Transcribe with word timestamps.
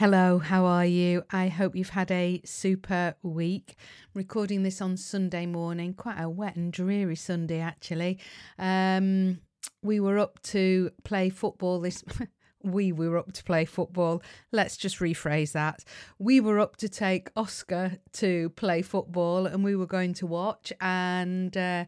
Hello, 0.00 0.38
how 0.38 0.64
are 0.64 0.86
you? 0.86 1.24
I 1.30 1.48
hope 1.48 1.76
you've 1.76 1.90
had 1.90 2.10
a 2.10 2.40
super 2.46 3.16
week. 3.22 3.76
Recording 4.14 4.62
this 4.62 4.80
on 4.80 4.96
Sunday 4.96 5.44
morning, 5.44 5.92
quite 5.92 6.18
a 6.18 6.26
wet 6.26 6.56
and 6.56 6.72
dreary 6.72 7.16
Sunday 7.16 7.60
actually. 7.60 8.18
Um, 8.58 9.40
we 9.82 10.00
were 10.00 10.18
up 10.18 10.40
to 10.44 10.90
play 11.04 11.28
football 11.28 11.80
this 11.80 12.02
we 12.62 12.92
were 12.92 13.16
up 13.18 13.32
to 13.32 13.44
play 13.44 13.64
football. 13.64 14.22
Let's 14.52 14.76
just 14.76 14.98
rephrase 14.98 15.52
that. 15.52 15.84
We 16.18 16.40
were 16.40 16.58
up 16.58 16.76
to 16.78 16.88
take 16.88 17.30
Oscar 17.36 17.98
to 18.14 18.50
play 18.50 18.82
football 18.82 19.46
and 19.46 19.64
we 19.64 19.76
were 19.76 19.86
going 19.86 20.14
to 20.14 20.26
watch 20.26 20.72
and 20.80 21.56
uh, 21.56 21.84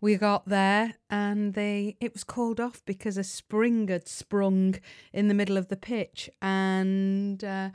we 0.00 0.16
got 0.16 0.46
there 0.46 0.94
and 1.10 1.54
they 1.54 1.96
it 2.00 2.12
was 2.12 2.24
called 2.24 2.60
off 2.60 2.82
because 2.84 3.16
a 3.16 3.24
spring 3.24 3.88
had 3.88 4.08
sprung 4.08 4.76
in 5.12 5.28
the 5.28 5.34
middle 5.34 5.56
of 5.56 5.68
the 5.68 5.76
pitch 5.76 6.30
and 6.40 7.42
uh, 7.44 7.70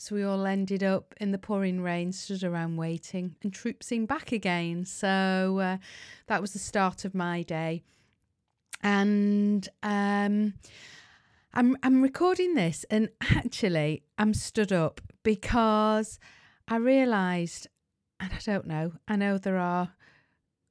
so 0.00 0.14
we 0.14 0.24
all 0.24 0.46
ended 0.46 0.82
up 0.82 1.14
in 1.20 1.30
the 1.30 1.36
pouring 1.36 1.82
rain, 1.82 2.10
stood 2.12 2.42
around 2.42 2.78
waiting, 2.78 3.36
and 3.42 3.52
troopsing 3.52 4.06
back 4.06 4.32
again. 4.32 4.86
So 4.86 5.58
uh, 5.58 5.76
that 6.26 6.40
was 6.40 6.54
the 6.54 6.58
start 6.58 7.04
of 7.04 7.14
my 7.14 7.42
day. 7.42 7.82
And 8.82 9.68
um, 9.82 10.54
I'm 11.52 11.76
I'm 11.82 12.02
recording 12.02 12.54
this 12.54 12.84
and 12.90 13.08
actually 13.36 14.04
I'm 14.18 14.34
stood 14.34 14.72
up 14.72 15.00
because 15.22 16.18
I 16.68 16.76
realized 16.76 17.66
and 18.20 18.32
I 18.32 18.38
don't 18.44 18.66
know, 18.66 18.92
I 19.08 19.16
know 19.16 19.38
there 19.38 19.58
are 19.58 19.92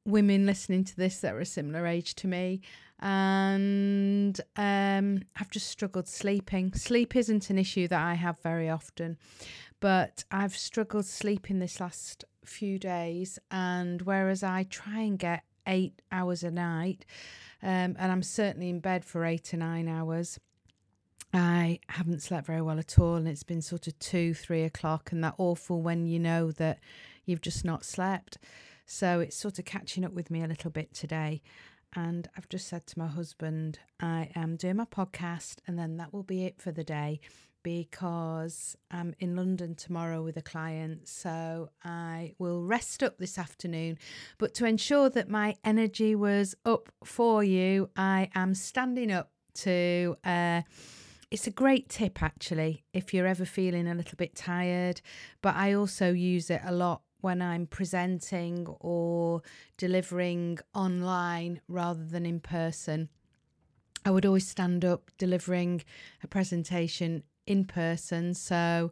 women 0.06 0.46
listening 0.46 0.84
to 0.86 0.96
this 0.96 1.20
that 1.20 1.34
are 1.34 1.40
a 1.40 1.46
similar 1.46 1.86
age 1.86 2.16
to 2.16 2.28
me 2.28 2.62
and 3.02 4.40
um, 4.56 5.22
I've 5.40 5.50
just 5.50 5.68
struggled 5.68 6.08
sleeping. 6.08 6.74
Sleep 6.74 7.16
isn't 7.16 7.50
an 7.50 7.58
issue 7.58 7.88
that 7.88 8.02
I 8.02 8.16
have 8.16 8.40
very 8.40 8.70
often, 8.70 9.18
but 9.80 10.24
I've 10.32 10.56
struggled 10.56 11.06
sleeping 11.06 11.60
this 11.60 11.80
last 11.80 12.26
few 12.44 12.78
days. 12.78 13.40
And 13.52 14.02
whereas 14.02 14.44
I 14.44 14.64
try 14.64 15.00
and 15.00 15.18
get 15.18 15.44
eight 15.66 16.02
hours 16.12 16.44
a 16.44 16.52
night, 16.52 17.06
um, 17.64 17.96
and 17.98 18.12
I'm 18.12 18.24
certainly 18.24 18.70
in 18.70 18.80
bed 18.80 19.06
for 19.06 19.24
eight 19.24 19.46
to 19.46 19.58
nine 19.58 19.88
hours, 19.88 20.40
I 21.34 21.80
haven't 21.90 22.24
slept 22.24 22.48
very 22.48 22.62
well 22.62 22.80
at 22.80 22.98
all, 22.98 23.16
and 23.16 23.28
it's 23.28 23.44
been 23.44 23.62
sort 23.62 23.88
of 23.88 23.98
two, 24.00 24.34
three 24.34 24.64
o'clock, 24.64 25.12
and 25.12 25.24
that 25.24 25.36
awful 25.38 25.82
when 25.82 26.06
you 26.06 26.20
know 26.20 26.52
that 26.54 26.80
you've 27.26 27.42
just 27.42 27.64
not 27.64 27.86
slept. 27.86 28.40
So 28.86 29.20
it's 29.20 29.38
sort 29.38 29.60
of 29.60 29.66
catching 29.66 30.04
up 30.04 30.14
with 30.14 30.32
me 30.32 30.44
a 30.44 30.48
little 30.48 30.72
bit 30.72 30.94
today. 30.94 31.42
And 31.96 32.28
I've 32.36 32.50
just 32.50 32.68
said 32.68 32.88
to 32.88 33.00
my 33.00 33.08
husband, 33.08 33.80
I 34.00 34.30
am 34.36 34.56
doing 34.56 34.78
my 34.78 34.86
podcast, 34.86 35.58
and 35.68 35.78
then 35.78 35.98
that 35.98 36.14
will 36.14 36.24
be 36.24 36.46
it 36.46 36.60
for 36.60 36.72
the 36.72 36.84
day 36.84 37.20
because 37.62 38.78
I'm 38.90 39.14
in 39.20 39.36
London 39.36 39.76
tomorrow 39.76 40.24
with 40.24 40.38
a 40.38 40.42
client. 40.42 41.08
So 41.08 41.70
I 41.84 42.34
will 42.40 42.64
rest 42.64 43.04
up 43.04 43.20
this 43.20 43.38
afternoon. 43.38 44.00
But 44.40 44.56
to 44.56 44.66
ensure 44.66 45.10
that 45.12 45.30
my 45.30 45.56
energy 45.64 46.16
was 46.16 46.56
up 46.66 46.90
for 47.04 47.44
you, 47.44 47.90
I 47.96 48.30
am 48.34 48.56
standing 48.56 49.12
up 49.12 49.32
to. 49.56 50.16
Uh, 50.24 50.62
it's 51.32 51.48
a 51.48 51.52
great 51.52 51.90
tip 51.90 52.24
actually 52.24 52.84
if 52.94 53.14
you're 53.14 53.28
ever 53.28 53.46
feeling 53.46 53.88
a 53.88 53.96
little 53.96 54.16
bit 54.16 54.36
tired, 54.36 55.02
but 55.42 55.56
I 55.56 55.74
also 55.74 56.12
use 56.12 56.50
it 56.50 56.62
a 56.66 56.72
lot 56.72 57.02
when 57.22 57.42
I'm 57.42 57.68
presenting 57.68 58.66
or 58.80 59.42
delivering 59.78 60.60
online 60.74 61.62
rather 61.68 62.04
than 62.04 62.26
in 62.26 62.40
person. 62.40 63.10
I 64.06 64.12
would 64.12 64.26
always 64.26 64.48
stand 64.48 64.86
up 64.86 65.12
delivering 65.18 65.84
a 66.24 66.28
presentation 66.28 67.24
in 67.46 67.66
person. 67.66 68.34
So 68.34 68.92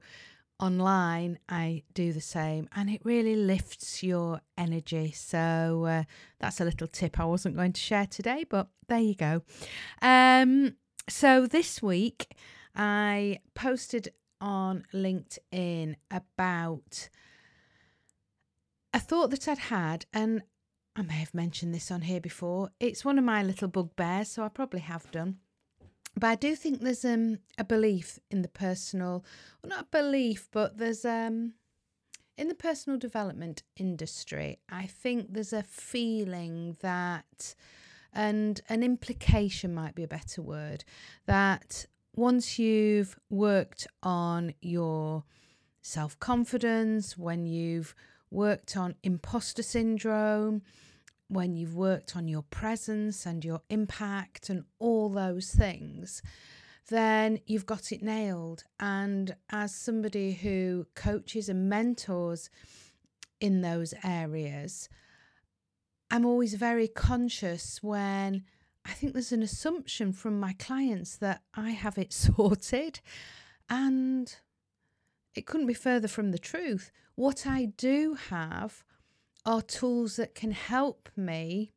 online, 0.59 1.40
I 1.48 1.84
do 1.94 2.12
the 2.12 2.22
same 2.22 2.68
and 2.75 2.90
it 2.90 3.02
really 3.04 3.36
lifts 3.36 4.04
your 4.04 4.42
energy. 4.58 5.12
So 5.12 5.86
uh, 5.86 6.04
that's 6.40 6.59
a 6.59 6.66
little 6.66 6.88
tip 6.88 7.19
I 7.19 7.25
wasn't 7.25 7.56
going 7.56 7.74
to 7.74 7.81
share 7.81 8.08
today, 8.08 8.46
but 8.48 8.68
there 8.90 9.00
you 9.00 9.16
go. 9.16 9.44
Um, 10.02 10.75
so 11.09 11.47
this 11.47 11.81
week, 11.81 12.35
I 12.75 13.40
posted 13.56 14.09
on 14.40 14.85
LinkedIn 14.94 15.95
about 16.12 17.09
a 18.94 19.00
thought 19.00 19.29
that 19.31 19.47
I'd 19.47 19.57
had, 19.57 20.06
and 20.13 20.44
I 20.95 21.01
may 21.01 21.16
have 21.16 21.34
mentioned 21.34 21.73
this 21.73 21.91
on 21.91 22.01
here 22.01 22.19
before. 22.19 22.69
It's 22.79 23.06
one 23.06 23.18
of 23.18 23.23
my 23.23 23.44
little 23.44 23.68
bugbears, 23.68 24.29
so 24.29 24.44
I 24.44 24.50
probably 24.50 24.81
have 24.81 25.09
done. 25.12 25.38
But 26.16 26.28
I 26.28 26.35
do 26.35 26.56
think 26.56 26.81
there's 26.81 27.06
um, 27.06 27.39
a 27.57 27.63
belief 27.63 28.19
in 28.31 28.41
the 28.41 28.47
personal, 28.47 29.24
well, 29.62 29.69
not 29.69 29.81
a 29.85 30.03
belief, 30.03 30.47
but 30.51 30.78
there's 30.78 31.06
um, 31.06 31.53
in 32.38 32.47
the 32.47 32.56
personal 32.56 32.97
development 32.97 33.63
industry. 33.75 34.59
I 34.69 34.88
think 34.88 35.34
there's 35.34 35.53
a 35.53 35.63
feeling 35.63 36.78
that 36.81 37.56
and 38.13 38.62
an 38.69 38.84
implication 38.84 39.73
might 39.73 39.95
be 39.95 40.03
a 40.03 40.07
better 40.07 40.41
word 40.41 40.84
that 41.25 41.85
once 42.16 42.57
you've 42.57 43.18
worked 43.29 43.88
on 44.01 44.53
your 44.62 45.23
self 45.81 46.19
confidence, 46.19 47.18
when 47.18 47.45
you've 47.45 47.95
worked 48.31 48.75
on 48.75 48.95
imposter 49.03 49.63
syndrome, 49.63 50.62
when 51.29 51.56
you've 51.56 51.75
worked 51.75 52.16
on 52.16 52.28
your 52.28 52.44
presence 52.44 53.25
and 53.25 53.44
your 53.44 53.62
impact 53.69 54.50
and 54.50 54.63
all 54.79 55.09
those 55.09 55.51
things, 55.51 56.22
then 56.89 57.39
you've 57.45 57.66
got 57.66 57.91
it 57.91 58.01
nailed. 58.01 58.63
And 58.79 59.35
as 59.50 59.75
somebody 59.75 60.34
who 60.34 60.88
coaches 60.95 61.50
and 61.50 61.69
mentors 61.69 62.50
in 63.39 63.62
those 63.62 63.94
areas, 64.03 64.89
I'm 66.09 66.25
always 66.25 66.53
very 66.53 66.88
conscious 66.88 67.84
when 67.84 68.44
I 68.85 68.94
think 68.94 69.13
there's 69.13 69.34
an 69.34 69.44
assumption 69.44 70.13
from 70.13 70.40
my 70.40 70.53
clients 70.53 71.18
that 71.18 71.41
I 71.53 71.72
have 71.72 71.97
it 71.97 72.13
sorted. 72.13 73.01
And 73.69 74.34
it 75.35 75.45
couldn't 75.45 75.68
be 75.68 75.73
further 75.73 76.07
from 76.07 76.31
the 76.31 76.40
truth. 76.40 76.91
What 77.16 77.45
I 77.45 77.66
do 77.66 78.18
have 78.29 78.84
are 79.45 79.62
tools 79.62 80.16
that 80.16 80.35
can 80.35 80.51
help 80.51 81.09
me 81.16 81.73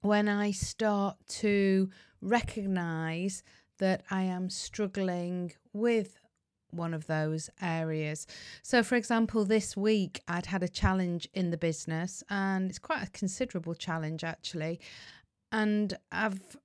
when 0.00 0.28
I 0.28 0.50
start 0.50 1.16
to 1.28 1.90
recognize 2.20 3.42
that 3.78 4.02
I 4.10 4.22
am 4.22 4.50
struggling 4.50 5.52
with 5.72 6.18
one 6.74 6.94
of 6.94 7.06
those 7.06 7.50
areas. 7.60 8.26
So, 8.62 8.82
for 8.82 8.96
example, 8.96 9.44
this 9.44 9.76
week 9.76 10.20
I'd 10.28 10.46
had 10.46 10.62
a 10.62 10.68
challenge 10.68 11.28
in 11.34 11.50
the 11.50 11.56
business, 11.56 12.22
and 12.28 12.70
it's 12.70 12.78
quite 12.78 13.06
a 13.06 13.10
considerable 13.10 13.74
challenge 13.74 14.24
actually. 14.24 14.80
And 15.52 15.96
I've, 16.10 16.56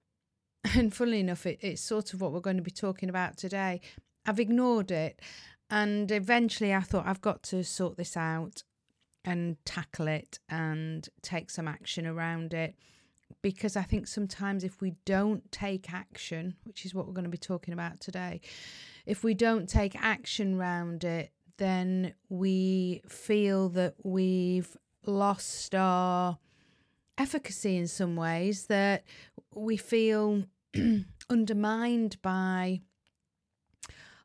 and 0.76 0.94
funnily 0.94 1.20
enough, 1.20 1.46
it, 1.46 1.60
it's 1.62 1.82
sort 1.82 2.14
of 2.14 2.22
what 2.22 2.32
we're 2.32 2.40
going 2.40 2.58
to 2.58 2.64
be 2.64 2.72
talking 2.72 3.10
about 3.10 3.38
today. 3.38 3.82
I've 4.26 4.40
ignored 4.40 4.92
it, 4.92 5.22
and 5.70 6.12
eventually 6.12 6.74
I 6.74 6.82
thought 6.82 7.08
I've 7.08 7.22
got 7.22 7.44
to 7.44 7.64
sort 7.64 7.98
this 7.98 8.18
out 8.18 8.64
and 9.26 9.58
tackle 9.66 10.08
it 10.08 10.40
and 10.50 11.08
take 11.22 11.50
some 11.50 11.68
action 11.68 12.08
around 12.08 12.54
it 12.54 12.76
because 13.42 13.76
I 13.76 13.84
think 13.84 14.08
sometimes 14.08 14.64
if 14.64 14.82
we 14.82 14.96
don't 15.06 15.50
take 15.52 15.94
action, 15.94 16.56
which 16.64 16.86
is 16.86 16.94
what 16.94 17.08
we're 17.08 17.14
going 17.14 17.24
to 17.24 17.30
be 17.30 17.38
talking 17.38 17.74
about 17.74 18.00
today, 18.00 18.42
if 19.06 19.24
we 19.24 19.34
don't 19.34 19.68
take 19.68 19.96
action 19.96 20.56
around 20.60 21.04
it, 21.04 21.32
then 21.58 22.14
we 22.30 23.02
feel 23.08 23.70
that 23.70 23.96
we've 24.04 24.76
lost 25.06 25.76
our 25.76 26.38
efficacy 27.18 27.78
in 27.78 27.88
some 27.88 28.16
ways, 28.16 28.66
that 28.68 29.04
we 29.54 29.78
feel 29.78 30.44
undermined 31.30 32.22
by 32.22 32.82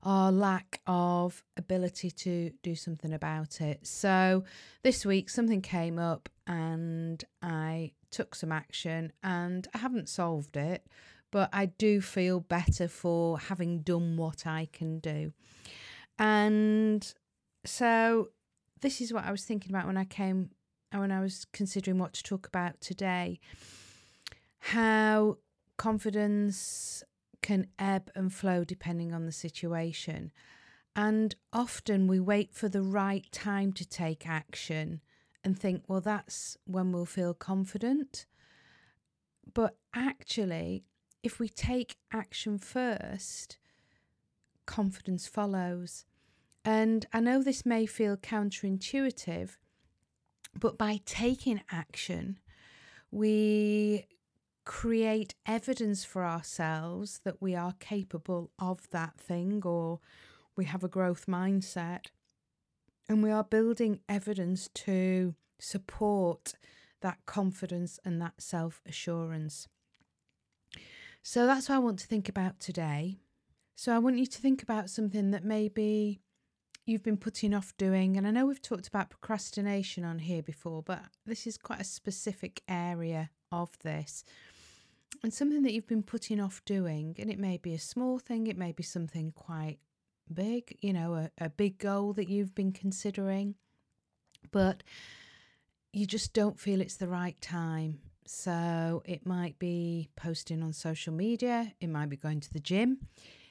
our 0.03 0.31
lack 0.31 0.81
of 0.87 1.43
ability 1.57 2.11
to 2.11 2.51
do 2.63 2.75
something 2.75 3.13
about 3.13 3.61
it. 3.61 3.87
So 3.87 4.45
this 4.83 5.07
week 5.07 5.31
something 5.31 5.63
came 5.63 5.99
up 5.99 6.29
and 6.47 7.25
I 7.43 7.93
took 8.15 8.35
some 8.35 8.53
action 8.53 9.13
and 9.23 9.67
I 9.75 9.79
haven't 9.79 10.09
solved 10.09 10.57
it, 10.57 10.87
but 11.31 11.51
I 11.53 11.67
do 11.67 12.01
feel 12.01 12.41
better 12.41 12.87
for 12.87 13.39
having 13.39 13.81
done 13.81 14.17
what 14.17 14.47
I 14.47 14.69
can 14.73 15.01
do. 15.01 15.33
And 16.19 17.13
so 17.65 18.29
this 18.81 19.01
is 19.01 19.13
what 19.13 19.25
I 19.25 19.33
was 19.33 19.45
thinking 19.45 19.73
about 19.73 19.87
when 19.87 19.97
I 19.97 20.05
came 20.05 20.51
when 20.93 21.11
I 21.11 21.21
was 21.21 21.45
considering 21.53 21.99
what 21.99 22.13
to 22.13 22.23
talk 22.23 22.47
about 22.47 22.81
today. 22.81 23.41
How 24.61 25.39
confidence 25.77 27.03
can 27.43 27.67
ebb 27.81 28.13
and 28.15 28.33
flow 28.33 28.63
depending 28.63 29.13
on 29.13 29.27
the 29.27 29.33
situation. 29.33 30.31
And 30.95 31.35
often 31.53 32.07
we 32.07 32.21
wait 32.21 32.55
for 32.55 32.69
the 32.69 32.83
right 32.83 33.27
time 33.33 33.73
to 33.73 33.85
take 33.85 34.29
action 34.29 35.01
and 35.45 35.59
think, 35.59 35.85
well, 35.87 36.01
that's 36.01 36.57
when 36.65 36.91
we'll 36.91 37.05
feel 37.05 37.35
confident. 37.35 38.27
But 39.53 39.77
actually, 39.95 40.85
if 41.23 41.39
we 41.39 41.49
take 41.49 41.97
action 42.13 42.59
first, 42.59 43.59
confidence 44.67 45.27
follows. 45.27 46.05
And 46.65 47.07
I 47.13 47.21
know 47.21 47.43
this 47.43 47.67
may 47.67 47.85
feel 47.87 48.17
counterintuitive, 48.17 49.57
but 50.59 50.79
by 50.79 51.01
taking 51.05 51.61
action, 51.71 52.39
we 53.11 54.07
create 54.65 55.35
evidence 55.47 56.05
for 56.05 56.25
ourselves 56.25 57.21
that 57.25 57.41
we 57.41 57.55
are 57.55 57.75
capable 57.81 58.51
of 58.59 58.89
that 58.91 59.19
thing 59.19 59.63
or 59.65 60.01
we 60.57 60.65
have 60.65 60.83
a 60.83 60.89
growth 60.89 61.27
mindset. 61.27 62.07
And 63.09 63.23
we 63.23 63.31
are 63.31 63.45
building 63.45 64.01
evidence 64.09 64.69
to 64.75 65.35
support 65.59 66.55
that 67.03 67.19
confidence 67.27 68.01
and 68.05 68.21
that 68.21 68.41
self 68.41 68.81
assurance. 68.87 69.69
So 71.23 71.47
that's 71.47 71.69
what 71.69 71.77
I 71.77 71.79
want 71.79 71.99
to 72.01 72.07
think 72.07 72.29
about 72.29 72.61
today. 72.61 73.19
So 73.77 73.95
I 73.95 73.99
want 73.99 74.19
you 74.19 74.27
to 74.27 74.39
think 74.39 74.63
about 74.63 74.91
something 74.91 75.31
that 75.33 75.45
maybe 75.45 76.21
you've 76.87 77.03
been 77.03 77.17
putting 77.17 77.55
off 77.55 77.75
doing. 77.77 78.17
And 78.17 78.27
I 78.27 78.31
know 78.31 78.47
we've 78.47 78.63
talked 78.63 78.89
about 78.89 79.11
procrastination 79.11 80.05
on 80.05 80.19
here 80.21 80.43
before, 80.43 80.83
but 80.83 81.03
this 81.27 81.47
is 81.47 81.57
quite 81.57 81.81
a 81.81 81.85
specific 81.85 82.63
area 82.69 83.31
of 83.51 83.71
this. 83.83 84.25
And 85.23 85.33
something 85.33 85.63
that 85.63 85.73
you've 85.73 85.87
been 85.87 86.03
putting 86.03 86.41
off 86.41 86.63
doing, 86.65 87.17
and 87.19 87.31
it 87.31 87.39
may 87.39 87.57
be 87.57 87.73
a 87.73 87.79
small 87.79 88.19
thing, 88.19 88.47
it 88.47 88.59
may 88.59 88.73
be 88.73 88.83
something 88.83 89.33
quite 89.33 89.79
big, 90.33 90.77
you 90.81 90.93
know, 90.93 91.15
a, 91.15 91.31
a 91.39 91.51
big 91.51 91.79
goal 91.79 92.13
that 92.15 92.29
you've 92.29 92.55
been 92.55 92.73
considering, 92.73 93.55
but 94.51 94.83
you 95.93 96.07
just 96.07 96.33
don't 96.33 96.59
feel 96.59 96.81
it's 96.81 96.97
the 96.97 97.09
right 97.09 97.41
time. 97.41 98.01
So 98.27 99.03
it 99.05 99.27
might 99.27 99.59
be 99.59 100.09
posting 100.17 100.63
on 100.63 100.73
social 100.73 101.13
media, 101.13 101.75
it 101.81 101.89
might 101.89 102.09
be 102.09 102.17
going 102.17 102.41
to 102.41 102.53
the 102.53 102.61
gym, 102.61 102.99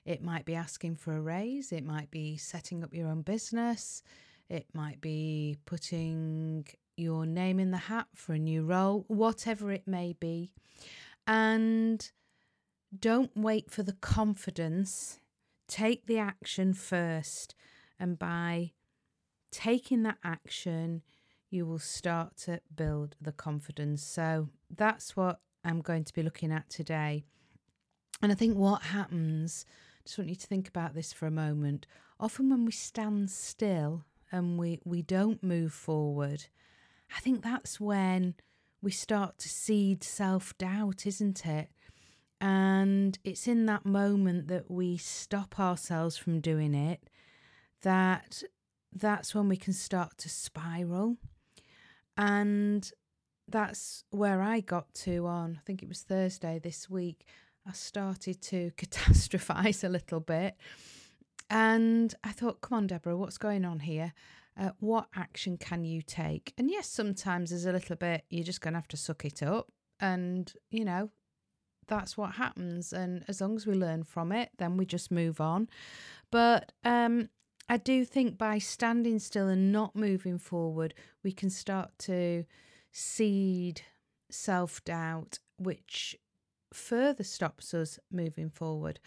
it 0.04 0.24
might 0.24 0.46
be 0.46 0.56
asking 0.56 0.96
for 0.96 1.16
a 1.16 1.22
raise, 1.22 1.72
it 1.72 1.86
might 1.86 2.10
be 2.10 2.38
setting 2.38 2.84
up 2.84 2.94
your 2.94 3.08
own 3.08 3.22
business, 3.22 4.02
it 4.50 4.66
might 4.74 5.00
be 5.00 5.58
putting 5.66 6.66
your 6.98 7.26
name 7.26 7.60
in 7.60 7.72
the 7.72 7.78
hat 7.78 8.08
for 8.16 8.34
a 8.34 8.40
new 8.40 8.64
role, 8.64 9.06
whatever 9.08 9.72
it 9.72 9.88
may 9.88 10.14
be. 10.20 10.52
And 11.28 12.12
don't 13.00 13.32
wait 13.36 13.72
for 13.72 13.84
the 13.84 13.94
confidence, 13.94 15.20
take 15.68 16.06
the 16.06 16.18
action 16.18 16.74
first. 16.74 17.56
And 18.00 18.18
by 18.18 18.72
taking 19.52 20.04
that 20.04 20.18
action, 20.24 21.02
you 21.50 21.66
will 21.66 21.80
start 21.80 22.36
to 22.38 22.60
build 22.76 23.16
the 23.22 23.32
confidence. 23.32 24.04
So 24.04 24.50
that's 24.76 25.16
what 25.16 25.40
I'm 25.64 25.82
going 25.82 26.04
to 26.04 26.14
be 26.14 26.24
looking 26.24 26.52
at 26.52 26.70
today. 26.70 27.24
And 28.22 28.32
I 28.32 28.36
think 28.36 28.58
what 28.58 28.84
happens, 28.84 29.66
just 30.06 30.18
want 30.18 30.30
you 30.30 30.36
to 30.36 30.48
think 30.48 30.68
about 30.68 30.96
this 30.96 31.14
for 31.14 31.28
a 31.28 31.32
moment. 31.32 31.86
Often 32.20 32.50
when 32.50 32.66
we 32.66 32.72
stand 32.72 33.30
still 33.30 34.06
and 34.32 34.58
we, 34.58 34.80
we 34.84 35.02
don't 35.02 35.44
move 35.44 35.74
forward, 35.74 36.48
I 37.16 37.20
think 37.20 37.44
that's 37.44 37.80
when 37.80 38.36
we 38.82 38.92
start 38.92 39.38
to 39.40 39.50
seed 39.50 40.04
self 40.04 40.58
doubt, 40.58 41.06
isn't 41.06 41.46
it? 41.46 41.70
And 42.44 43.18
it's 43.24 43.48
in 43.48 43.68
that 43.68 43.86
moment 43.86 44.50
that 44.50 44.70
we 44.70 44.98
stop 44.98 45.62
ourselves 45.62 46.18
from 46.18 46.42
doing 46.42 46.74
it 46.76 47.10
that 47.84 48.44
that's 48.92 49.34
when 49.34 49.48
we 49.48 49.56
can 49.56 49.72
start 49.72 50.18
to 50.18 50.28
spiral 50.28 51.16
and 52.18 52.92
that's 53.48 54.04
where 54.10 54.42
I 54.42 54.60
got 54.60 54.94
to 54.96 55.26
on, 55.26 55.58
I 55.58 55.64
think 55.66 55.84
it 55.84 55.88
was 55.88 56.02
Thursday 56.02 56.60
this 56.62 56.90
week. 56.90 57.26
I 57.66 57.72
started 57.72 58.42
to 58.42 58.72
catastrophize 58.78 59.86
a 59.86 59.90
little 59.90 60.20
bit. 60.20 60.58
And 61.50 62.14
I 62.26 62.34
thought, 62.34 62.60
come 62.60 62.78
on, 62.78 62.88
Deborah, 62.88 63.16
what's 63.16 63.38
going 63.38 63.64
on 63.64 63.80
here? 63.80 64.12
Uh, 64.60 64.72
what 64.82 65.08
action 65.16 65.58
can 65.58 65.86
you 65.86 66.02
take? 66.02 66.54
And 66.58 66.70
yes, 66.70 66.90
sometimes 66.90 67.52
there's 67.52 67.66
a 67.66 67.72
little 67.72 67.96
bit, 67.96 68.26
you're 68.30 68.44
just 68.44 68.60
going 68.60 68.74
to 68.74 68.80
have 68.80 68.88
to 68.90 68.98
suck 68.98 69.24
it 69.24 69.42
up. 69.42 69.72
And, 70.02 70.52
you 70.70 70.84
know, 70.84 71.10
that's 71.88 72.18
what 72.18 72.36
happens. 72.36 72.94
And 72.94 73.24
as 73.28 73.42
long 73.42 73.56
as 73.56 73.66
we 73.66 73.74
learn 73.74 74.04
from 74.04 74.32
it, 74.32 74.50
then 74.58 74.78
we 74.78 74.86
just 74.86 75.12
move 75.12 75.40
on. 75.42 75.70
But 76.32 76.72
um, 76.84 77.30
I 77.70 77.78
do 77.78 78.06
think 78.06 78.38
by 78.38 78.58
standing 78.58 79.20
still 79.20 79.48
and 79.48 79.72
not 79.72 79.96
moving 79.96 80.38
forward, 80.38 80.94
we 81.24 81.32
can 81.32 81.50
start 81.50 81.92
to 82.00 82.46
seed 82.92 83.82
self 84.30 84.84
doubt, 84.84 85.40
which 85.58 86.18
further 86.74 87.24
stops 87.24 87.74
us 87.74 88.00
moving 88.12 88.50
forward. 88.50 89.00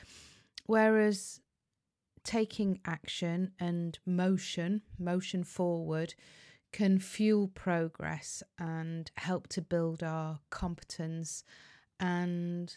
Whereas 0.66 1.40
taking 2.24 2.80
action 2.84 3.52
and 3.60 3.98
motion, 4.04 4.82
motion 4.98 5.44
forward, 5.44 6.14
can 6.72 6.98
fuel 6.98 7.48
progress 7.48 8.42
and 8.58 9.10
help 9.16 9.48
to 9.48 9.62
build 9.62 10.02
our 10.02 10.40
competence 10.50 11.44
and 12.00 12.76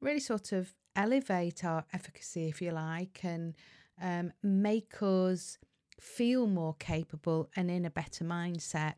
really 0.00 0.20
sort 0.20 0.52
of 0.52 0.74
elevate 0.96 1.64
our 1.64 1.84
efficacy, 1.92 2.48
if 2.48 2.60
you 2.60 2.70
like, 2.70 3.20
and 3.22 3.54
um, 4.00 4.32
make 4.42 4.94
us 5.02 5.58
feel 6.00 6.46
more 6.46 6.74
capable 6.78 7.50
and 7.54 7.70
in 7.70 7.84
a 7.84 7.90
better 7.90 8.24
mindset. 8.24 8.94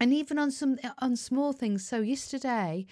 And 0.00 0.12
even 0.12 0.38
on 0.38 0.50
some 0.50 0.78
on 0.98 1.16
small 1.16 1.52
things. 1.52 1.86
So 1.86 2.00
yesterday, 2.00 2.86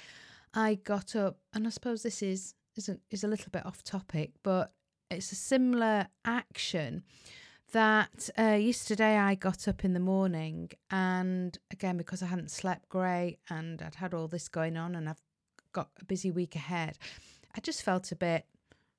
I 0.55 0.76
got 0.76 1.17
up, 1.17 1.38
and 1.52 1.67
I 1.67 1.71
suppose 1.71 2.02
this 2.02 2.23
is 2.23 2.55
is 2.76 2.91
is 3.11 3.25
a 3.25 3.29
little 3.29 3.50
bit 3.50 3.67
off 3.67 3.83
topic, 3.83 4.33
but 4.43 4.73
it's 5.11 5.33
a 5.33 5.37
similar 5.37 6.07
action 6.25 7.02
that 7.73 8.29
uh, 8.38 8.57
yesterday 8.61 9.17
I 9.17 9.35
got 9.35 9.67
up 9.67 9.85
in 9.85 9.95
the 9.95 10.00
morning 10.00 10.71
and 10.91 11.57
again 11.71 11.97
because 11.97 12.23
I 12.23 12.26
hadn't 12.26 12.50
slept 12.50 12.88
great 12.88 13.38
and 13.49 13.81
I'd 13.81 13.95
had 13.97 14.14
all 14.14 14.29
this 14.29 14.49
going 14.49 14.76
on 14.76 14.95
and 14.95 15.09
I've 15.09 15.23
got 15.73 15.88
a 16.00 16.05
busy 16.05 16.31
week 16.31 16.55
ahead 16.55 16.99
I 17.55 17.61
just 17.61 17.83
felt 17.83 18.11
a 18.12 18.17
bit 18.17 18.47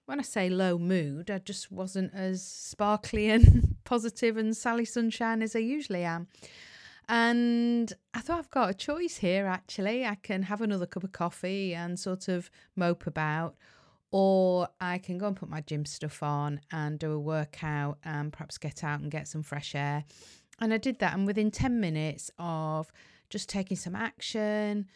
when 0.06 0.20
I 0.20 0.24
say 0.24 0.50
low 0.50 0.78
mood, 0.78 1.32
I 1.32 1.38
just 1.38 1.72
wasn't 1.72 2.14
as 2.14 2.46
sparkly 2.46 3.30
and 3.30 3.76
positive 3.84 4.38
and 4.38 4.56
Sally 4.56 4.86
Sunshine 4.86 5.42
as 5.42 5.56
I 5.56 5.60
usually 5.60 6.04
am. 6.04 6.28
And 7.10 7.92
I 8.14 8.20
thought 8.20 8.40
I've 8.40 8.50
got 8.50 8.70
a 8.70 8.74
choice 8.74 9.18
here 9.18 9.46
actually. 9.46 10.06
I 10.06 10.16
can 10.16 10.44
have 10.44 10.62
another 10.62 10.86
cup 10.86 11.04
of 11.04 11.12
coffee 11.12 11.74
and 11.74 12.00
sort 12.00 12.28
of 12.28 12.50
mope 12.76 13.08
about, 13.08 13.56
or 14.12 14.68
I 14.80 14.98
can 15.00 15.18
go 15.18 15.28
and 15.28 15.36
put 15.36 15.50
my 15.50 15.62
gym 15.62 15.86
stuff 15.86 16.22
on 16.22 16.62
and 16.72 17.00
do 17.00 17.12
a 17.12 17.20
workout 17.20 17.98
and 18.04 18.32
perhaps 18.32 18.58
get 18.58 18.84
out 18.84 19.00
and 19.02 19.12
get 19.12 19.28
some 19.28 19.44
fresh 19.44 19.76
air. 19.76 20.06
And 20.60 20.74
I 20.74 20.78
did 20.78 21.00
that. 21.00 21.14
And 21.14 21.26
within 21.26 21.52
10 21.52 21.80
minutes 21.80 22.30
of 22.40 22.92
just 23.30 23.50
taking 23.50 23.76
some 23.76 23.96
action, 23.96 24.88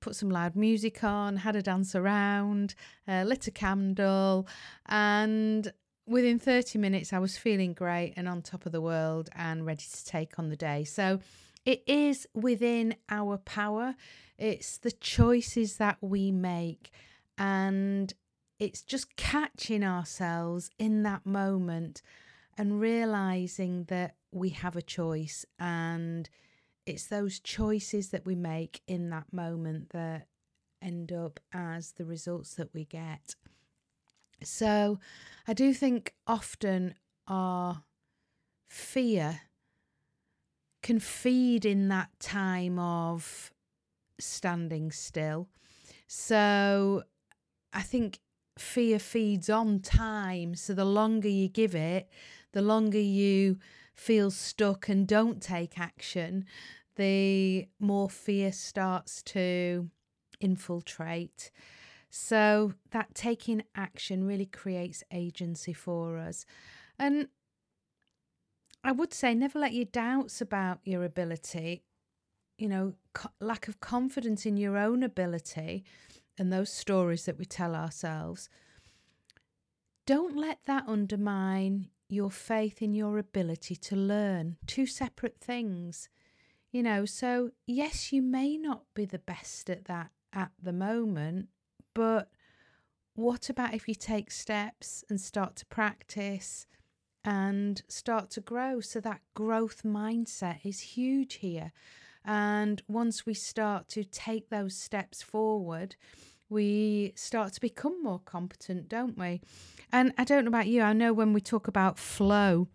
put 0.00 0.16
some 0.16 0.30
loud 0.30 0.56
music 0.56 1.02
on, 1.04 1.36
had 1.36 1.56
a 1.56 1.62
dance 1.62 1.94
around, 1.94 2.74
uh, 3.06 3.22
lit 3.22 3.46
a 3.46 3.50
candle, 3.50 4.46
and 4.86 5.72
within 6.06 6.38
30 6.38 6.78
minutes, 6.78 7.12
I 7.12 7.18
was 7.18 7.36
feeling 7.36 7.72
great 7.72 8.14
and 8.16 8.28
on 8.28 8.42
top 8.42 8.66
of 8.66 8.72
the 8.72 8.80
world 8.80 9.28
and 9.34 9.66
ready 9.66 9.84
to 9.84 10.04
take 10.04 10.38
on 10.38 10.48
the 10.48 10.56
day. 10.56 10.84
So 10.84 11.20
it 11.64 11.82
is 11.86 12.28
within 12.34 12.94
our 13.08 13.38
power, 13.38 13.96
it's 14.38 14.78
the 14.78 14.92
choices 14.92 15.76
that 15.76 15.98
we 16.00 16.30
make, 16.30 16.90
and 17.36 18.12
it's 18.58 18.82
just 18.82 19.16
catching 19.16 19.82
ourselves 19.82 20.70
in 20.78 21.02
that 21.02 21.26
moment 21.26 22.02
and 22.56 22.80
realizing 22.80 23.84
that 23.84 24.14
we 24.32 24.50
have 24.50 24.76
a 24.76 24.82
choice 24.82 25.44
and 25.58 26.28
it's 26.86 27.06
those 27.06 27.40
choices 27.40 28.10
that 28.10 28.24
we 28.24 28.34
make 28.34 28.80
in 28.86 29.10
that 29.10 29.32
moment 29.32 29.90
that 29.90 30.28
end 30.80 31.12
up 31.12 31.40
as 31.52 31.92
the 31.92 32.04
results 32.04 32.54
that 32.54 32.72
we 32.72 32.84
get. 32.84 33.34
So 34.42 35.00
I 35.48 35.52
do 35.52 35.74
think 35.74 36.14
often 36.26 36.94
our 37.26 37.82
fear 38.68 39.40
can 40.82 41.00
feed 41.00 41.64
in 41.64 41.88
that 41.88 42.10
time 42.20 42.78
of 42.78 43.50
standing 44.20 44.92
still. 44.92 45.48
So 46.06 47.02
I 47.72 47.82
think 47.82 48.20
fear 48.58 48.98
feeds 48.98 49.50
on 49.50 49.80
time. 49.80 50.54
So 50.54 50.74
the 50.74 50.84
longer 50.84 51.28
you 51.28 51.48
give 51.48 51.74
it, 51.74 52.08
the 52.52 52.62
longer 52.62 53.00
you 53.00 53.58
feel 53.96 54.30
stuck 54.30 54.88
and 54.88 55.06
don't 55.06 55.42
take 55.42 55.78
action, 55.78 56.44
the 56.96 57.68
more 57.80 58.08
fear 58.08 58.52
starts 58.52 59.22
to 59.22 59.90
infiltrate. 60.40 61.50
So 62.10 62.74
that 62.90 63.14
taking 63.14 63.62
action 63.74 64.24
really 64.24 64.46
creates 64.46 65.02
agency 65.12 65.72
for 65.72 66.18
us. 66.18 66.44
And 66.98 67.28
I 68.84 68.92
would 68.92 69.12
say 69.12 69.34
never 69.34 69.58
let 69.58 69.74
your 69.74 69.86
doubts 69.86 70.40
about 70.40 70.78
your 70.84 71.04
ability, 71.04 71.82
you 72.58 72.68
know, 72.68 72.94
co- 73.14 73.30
lack 73.40 73.66
of 73.66 73.80
confidence 73.80 74.46
in 74.46 74.56
your 74.56 74.76
own 74.76 75.02
ability 75.02 75.84
and 76.38 76.52
those 76.52 76.70
stories 76.70 77.24
that 77.24 77.38
we 77.38 77.44
tell 77.44 77.74
ourselves. 77.74 78.48
Don't 80.06 80.36
let 80.36 80.60
that 80.66 80.84
undermine 80.86 81.88
your 82.08 82.30
faith 82.30 82.82
in 82.82 82.94
your 82.94 83.18
ability 83.18 83.76
to 83.76 83.96
learn. 83.96 84.56
Two 84.66 84.86
separate 84.86 85.38
things. 85.40 86.08
You 86.72 86.82
know, 86.82 87.04
so 87.04 87.50
yes, 87.66 88.12
you 88.12 88.22
may 88.22 88.56
not 88.56 88.82
be 88.94 89.04
the 89.04 89.18
best 89.18 89.70
at 89.70 89.86
that 89.86 90.10
at 90.32 90.52
the 90.62 90.72
moment, 90.72 91.48
but 91.94 92.30
what 93.14 93.48
about 93.48 93.72
if 93.72 93.88
you 93.88 93.94
take 93.94 94.30
steps 94.30 95.02
and 95.08 95.18
start 95.20 95.56
to 95.56 95.66
practice 95.66 96.66
and 97.24 97.82
start 97.88 98.30
to 98.32 98.40
grow? 98.42 98.80
So 98.80 99.00
that 99.00 99.22
growth 99.34 99.82
mindset 99.84 100.58
is 100.64 100.80
huge 100.80 101.34
here. 101.36 101.72
And 102.24 102.82
once 102.88 103.24
we 103.24 103.34
start 103.34 103.88
to 103.90 104.04
take 104.04 104.50
those 104.50 104.76
steps 104.76 105.22
forward, 105.22 105.96
we 106.48 107.12
start 107.16 107.52
to 107.54 107.60
become 107.60 108.02
more 108.02 108.20
competent, 108.20 108.88
don't 108.88 109.18
we? 109.18 109.40
And 109.92 110.12
I 110.18 110.24
don't 110.24 110.44
know 110.44 110.48
about 110.48 110.66
you, 110.66 110.82
I 110.82 110.92
know 110.92 111.12
when 111.12 111.32
we 111.32 111.40
talk 111.40 111.68
about 111.68 111.98
flow, 111.98 112.68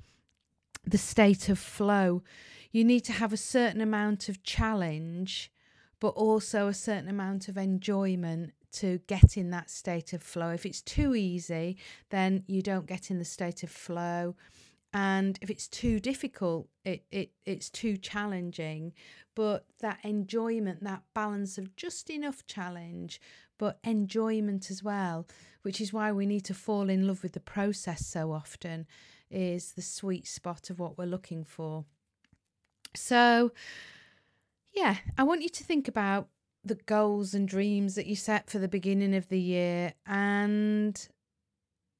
the 0.86 0.98
state 0.98 1.50
of 1.50 1.60
flow, 1.60 2.24
you 2.72 2.84
need 2.84 3.02
to 3.02 3.12
have 3.12 3.34
a 3.34 3.38
certain 3.38 3.82
amount 3.82 4.30
of 4.30 4.44
challenge, 4.44 5.52
but 6.00 6.10
also 6.10 6.68
a 6.68 6.74
certain 6.74 7.10
amount 7.10 7.48
of 7.48 7.58
enjoyment 7.58 8.54
to 8.72 9.00
get 9.08 9.36
in 9.38 9.50
that 9.52 9.70
state 9.70 10.14
of 10.14 10.24
flow. 10.24 10.50
If 10.50 10.66
it's 10.66 10.82
too 10.82 11.16
easy, 11.16 11.78
then 12.10 12.44
you 12.48 12.62
don't 12.62 12.88
get 12.88 13.12
in 13.12 13.20
the 13.20 13.26
state 13.26 13.64
of 13.64 13.70
flow. 13.70 14.36
And 14.94 15.40
if 15.42 15.50
it's 15.50 15.68
too 15.68 16.00
difficult, 16.00 16.68
it, 16.84 17.06
it 17.12 17.32
it's 17.46 17.70
too 17.70 17.96
challenging. 17.96 18.94
But 19.36 19.66
that 19.80 20.00
enjoyment, 20.04 20.84
that 20.84 21.04
balance 21.14 21.58
of 21.58 21.76
just 21.76 22.10
enough 22.10 22.46
challenge, 22.46 23.22
but 23.58 23.80
enjoyment 23.84 24.70
as 24.70 24.84
well, 24.84 25.28
which 25.62 25.80
is 25.80 25.94
why 25.94 26.12
we 26.12 26.26
need 26.26 26.44
to 26.46 26.54
fall 26.54 26.90
in 26.90 27.08
love 27.08 27.24
with 27.24 27.34
the 27.34 27.40
process 27.40 28.06
so 28.06 28.34
often, 28.34 28.86
is 29.30 29.72
the 29.72 29.82
sweet 29.82 30.28
spot 30.28 30.70
of 30.70 30.80
what 30.80 30.98
we're 30.98 31.06
looking 31.06 31.46
for. 31.46 31.86
So, 32.94 33.54
yeah, 34.74 34.98
I 35.18 35.24
want 35.24 35.42
you 35.42 35.50
to 35.50 35.64
think 35.64 35.88
about 35.88 36.28
the 36.64 36.76
goals 36.76 37.34
and 37.34 37.48
dreams 37.48 37.96
that 37.96 38.08
you 38.08 38.16
set 38.16 38.50
for 38.50 38.60
the 38.60 38.68
beginning 38.68 39.16
of 39.16 39.30
the 39.30 39.40
year. 39.40 39.94
And 40.06 41.08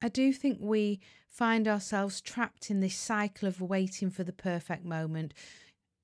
I 0.02 0.08
do 0.08 0.32
think 0.32 0.58
we 0.60 1.00
find 1.32 1.66
ourselves 1.66 2.20
trapped 2.20 2.70
in 2.70 2.80
this 2.80 2.94
cycle 2.94 3.48
of 3.48 3.60
waiting 3.60 4.10
for 4.10 4.22
the 4.22 4.32
perfect 4.32 4.84
moment. 4.84 5.32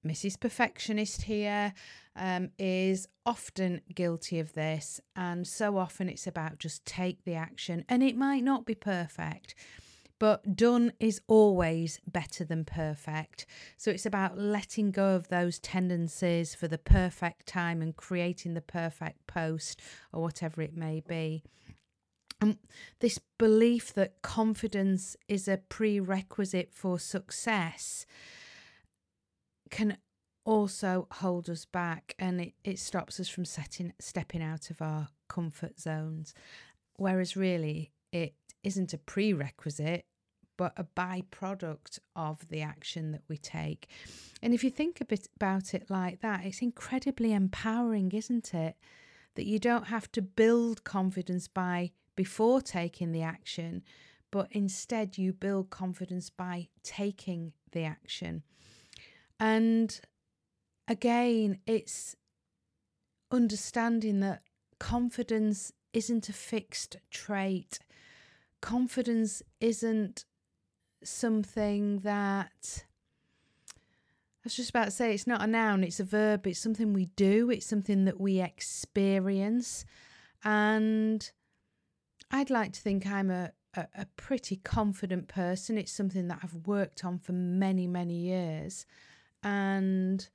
Mrs. 0.06 0.40
Perfectionist 0.40 1.22
here 1.22 1.74
um, 2.16 2.50
is 2.58 3.06
often 3.26 3.82
guilty 3.94 4.38
of 4.38 4.54
this, 4.54 5.00
and 5.14 5.46
so 5.46 5.76
often 5.76 6.08
it's 6.08 6.26
about 6.26 6.58
just 6.58 6.84
take 6.86 7.24
the 7.24 7.34
action, 7.34 7.84
and 7.88 8.02
it 8.02 8.16
might 8.16 8.42
not 8.42 8.64
be 8.64 8.74
perfect. 8.74 9.54
But 10.18 10.56
done 10.56 10.92
is 10.98 11.20
always 11.28 12.00
better 12.04 12.44
than 12.44 12.64
perfect. 12.64 13.46
So 13.76 13.92
it's 13.92 14.06
about 14.06 14.36
letting 14.36 14.90
go 14.90 15.14
of 15.14 15.28
those 15.28 15.60
tendencies 15.60 16.56
for 16.56 16.66
the 16.66 16.78
perfect 16.78 17.46
time 17.46 17.80
and 17.82 17.94
creating 17.94 18.54
the 18.54 18.60
perfect 18.60 19.28
post 19.28 19.80
or 20.12 20.22
whatever 20.22 20.60
it 20.60 20.76
may 20.76 21.04
be. 21.06 21.44
And 22.40 22.58
this 23.00 23.18
belief 23.38 23.92
that 23.94 24.22
confidence 24.22 25.16
is 25.28 25.48
a 25.48 25.56
prerequisite 25.68 26.72
for 26.72 26.98
success 26.98 28.06
can 29.70 29.98
also 30.44 31.06
hold 31.12 31.50
us 31.50 31.64
back 31.66 32.14
and 32.18 32.40
it, 32.40 32.54
it 32.64 32.78
stops 32.78 33.20
us 33.20 33.28
from 33.28 33.44
setting 33.44 33.92
stepping 33.98 34.42
out 34.42 34.70
of 34.70 34.80
our 34.80 35.08
comfort 35.28 35.78
zones. 35.78 36.32
Whereas 36.96 37.36
really 37.36 37.92
it 38.12 38.34
isn't 38.62 38.94
a 38.94 38.98
prerequisite 38.98 40.06
but 40.56 40.72
a 40.76 40.84
byproduct 40.84 42.00
of 42.16 42.46
the 42.48 42.60
action 42.60 43.12
that 43.12 43.22
we 43.28 43.38
take. 43.38 43.88
And 44.42 44.52
if 44.52 44.64
you 44.64 44.70
think 44.70 45.00
a 45.00 45.04
bit 45.04 45.28
about 45.36 45.72
it 45.72 45.88
like 45.88 46.20
that, 46.20 46.44
it's 46.44 46.60
incredibly 46.60 47.32
empowering, 47.32 48.10
isn't 48.12 48.52
it? 48.52 48.76
That 49.36 49.46
you 49.46 49.60
don't 49.60 49.86
have 49.86 50.10
to 50.12 50.20
build 50.20 50.82
confidence 50.82 51.46
by 51.46 51.92
before 52.18 52.60
taking 52.60 53.12
the 53.12 53.22
action, 53.22 53.80
but 54.32 54.48
instead 54.50 55.16
you 55.16 55.32
build 55.32 55.70
confidence 55.70 56.30
by 56.30 56.66
taking 56.82 57.52
the 57.70 57.84
action. 57.84 58.42
And 59.38 60.00
again, 60.88 61.60
it's 61.64 62.16
understanding 63.30 64.18
that 64.18 64.42
confidence 64.80 65.70
isn't 65.92 66.28
a 66.28 66.32
fixed 66.32 66.96
trait. 67.12 67.78
Confidence 68.60 69.40
isn't 69.60 70.24
something 71.04 72.00
that 72.00 72.82
I 73.72 74.42
was 74.42 74.56
just 74.56 74.70
about 74.70 74.86
to 74.86 74.90
say 74.90 75.14
it's 75.14 75.28
not 75.28 75.42
a 75.42 75.46
noun, 75.46 75.84
it's 75.84 76.00
a 76.00 76.04
verb, 76.04 76.48
it's 76.48 76.58
something 76.58 76.92
we 76.92 77.06
do, 77.14 77.48
it's 77.48 77.66
something 77.66 78.06
that 78.06 78.18
we 78.18 78.40
experience. 78.40 79.84
And 80.42 81.30
I'd 82.30 82.50
like 82.50 82.72
to 82.74 82.80
think 82.80 83.06
I'm 83.06 83.30
a, 83.30 83.52
a, 83.74 83.86
a 83.96 84.06
pretty 84.16 84.56
confident 84.56 85.28
person. 85.28 85.78
It's 85.78 85.92
something 85.92 86.28
that 86.28 86.40
I've 86.42 86.66
worked 86.66 87.04
on 87.04 87.18
for 87.18 87.32
many, 87.32 87.86
many 87.86 88.16
years. 88.16 88.86
And 89.42 90.28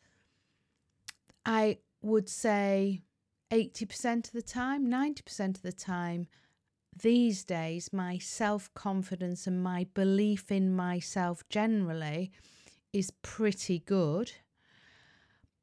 I 1.46 1.78
would 2.02 2.30
say 2.30 3.02
80% 3.52 4.28
of 4.28 4.32
the 4.32 4.42
time, 4.42 4.88
90% 4.88 5.56
of 5.58 5.62
the 5.62 5.72
time, 5.72 6.28
these 7.02 7.44
days, 7.44 7.92
my 7.92 8.18
self 8.18 8.74
confidence 8.74 9.48
and 9.48 9.64
my 9.64 9.88
belief 9.94 10.52
in 10.52 10.76
myself 10.76 11.44
generally 11.50 12.32
is 12.92 13.12
pretty 13.22 13.80
good. 13.80 14.32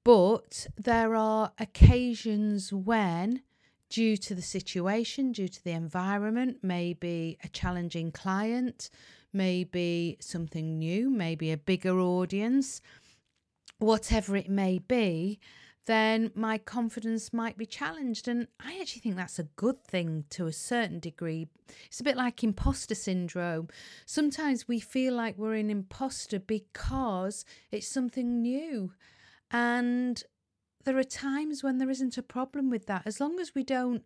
But 0.02 0.66
there 0.76 1.14
are 1.14 1.52
occasions 1.58 2.72
when, 2.72 3.42
due 3.90 4.16
to 4.16 4.35
the 4.35 4.42
situation, 4.42 5.32
due 5.32 5.49
to 5.49 5.62
the 5.62 5.73
environment, 5.73 6.59
maybe 6.62 7.37
a 7.44 7.49
challenging 7.49 8.11
client, 8.12 8.88
maybe 9.32 10.16
something 10.20 10.78
new, 10.78 11.11
maybe 11.11 11.52
a 11.52 11.56
bigger 11.56 11.99
audience, 12.00 12.80
whatever 13.78 14.37
it 14.37 14.49
may 14.49 14.78
be, 14.78 15.40
then 15.87 16.30
my 16.35 16.56
confidence 16.56 17.32
might 17.32 17.56
be 17.56 17.66
challenged. 17.66 18.28
And 18.28 18.47
I 18.61 18.78
actually 18.80 19.00
think 19.00 19.16
that's 19.16 19.40
a 19.40 19.44
good 19.56 19.82
thing 19.82 20.25
to 20.30 20.47
a 20.47 20.52
certain 20.52 21.00
degree. 21.00 21.49
It's 21.87 22.00
a 22.00 22.04
bit 22.04 22.16
like 22.16 22.44
imposter 22.44 22.94
syndrome. 22.94 23.68
Sometimes 24.06 24.68
we 24.68 24.78
feel 24.78 25.14
like 25.14 25.37
we're 25.37 25.54
an 25.54 25.70
imposter 25.70 26.38
because 26.38 27.44
it's 27.73 27.88
something 27.88 28.40
new. 28.40 28.92
And 29.50 30.23
there 30.84 30.99
are 30.99 31.04
times 31.04 31.62
when 31.62 31.78
there 31.78 31.90
isn't 31.90 32.18
a 32.18 32.22
problem 32.22 32.70
with 32.70 32.87
that. 32.87 33.02
As 33.06 33.20
long 33.20 33.38
as 33.40 33.54
we 33.54 33.62
don't 33.62 34.04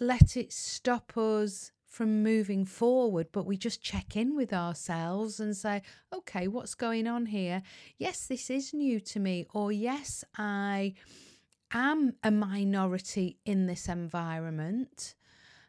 let 0.00 0.36
it 0.36 0.52
stop 0.52 1.16
us 1.16 1.72
from 1.86 2.22
moving 2.22 2.64
forward, 2.64 3.28
but 3.32 3.46
we 3.46 3.56
just 3.56 3.82
check 3.82 4.14
in 4.14 4.36
with 4.36 4.52
ourselves 4.52 5.40
and 5.40 5.56
say, 5.56 5.82
okay, 6.12 6.46
what's 6.46 6.74
going 6.74 7.06
on 7.06 7.26
here? 7.26 7.62
Yes, 7.96 8.26
this 8.26 8.50
is 8.50 8.74
new 8.74 9.00
to 9.00 9.18
me, 9.18 9.46
or 9.54 9.72
yes, 9.72 10.24
I 10.36 10.94
am 11.72 12.14
a 12.22 12.30
minority 12.30 13.38
in 13.44 13.66
this 13.66 13.88
environment, 13.88 15.14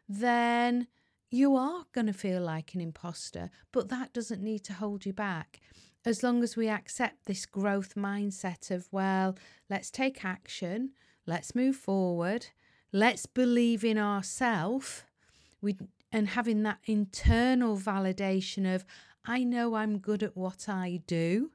then 0.08 0.88
you 1.30 1.56
are 1.56 1.84
going 1.92 2.06
to 2.06 2.12
feel 2.12 2.42
like 2.42 2.74
an 2.74 2.80
imposter, 2.80 3.50
but 3.72 3.88
that 3.88 4.12
doesn't 4.12 4.42
need 4.42 4.64
to 4.64 4.72
hold 4.74 5.06
you 5.06 5.12
back. 5.12 5.60
As 6.04 6.22
long 6.22 6.42
as 6.42 6.56
we 6.56 6.68
accept 6.68 7.26
this 7.26 7.44
growth 7.44 7.94
mindset 7.94 8.70
of, 8.70 8.88
well, 8.90 9.36
let's 9.68 9.90
take 9.90 10.24
action, 10.24 10.90
let's 11.26 11.54
move 11.54 11.76
forward, 11.76 12.46
let's 12.92 13.26
believe 13.26 13.84
in 13.84 13.98
ourselves. 13.98 15.04
We 15.60 15.76
and 16.12 16.30
having 16.30 16.62
that 16.64 16.78
internal 16.86 17.76
validation 17.76 18.72
of, 18.74 18.84
I 19.24 19.44
know 19.44 19.74
I'm 19.74 19.98
good 19.98 20.22
at 20.22 20.36
what 20.36 20.68
I 20.68 21.02
do. 21.06 21.52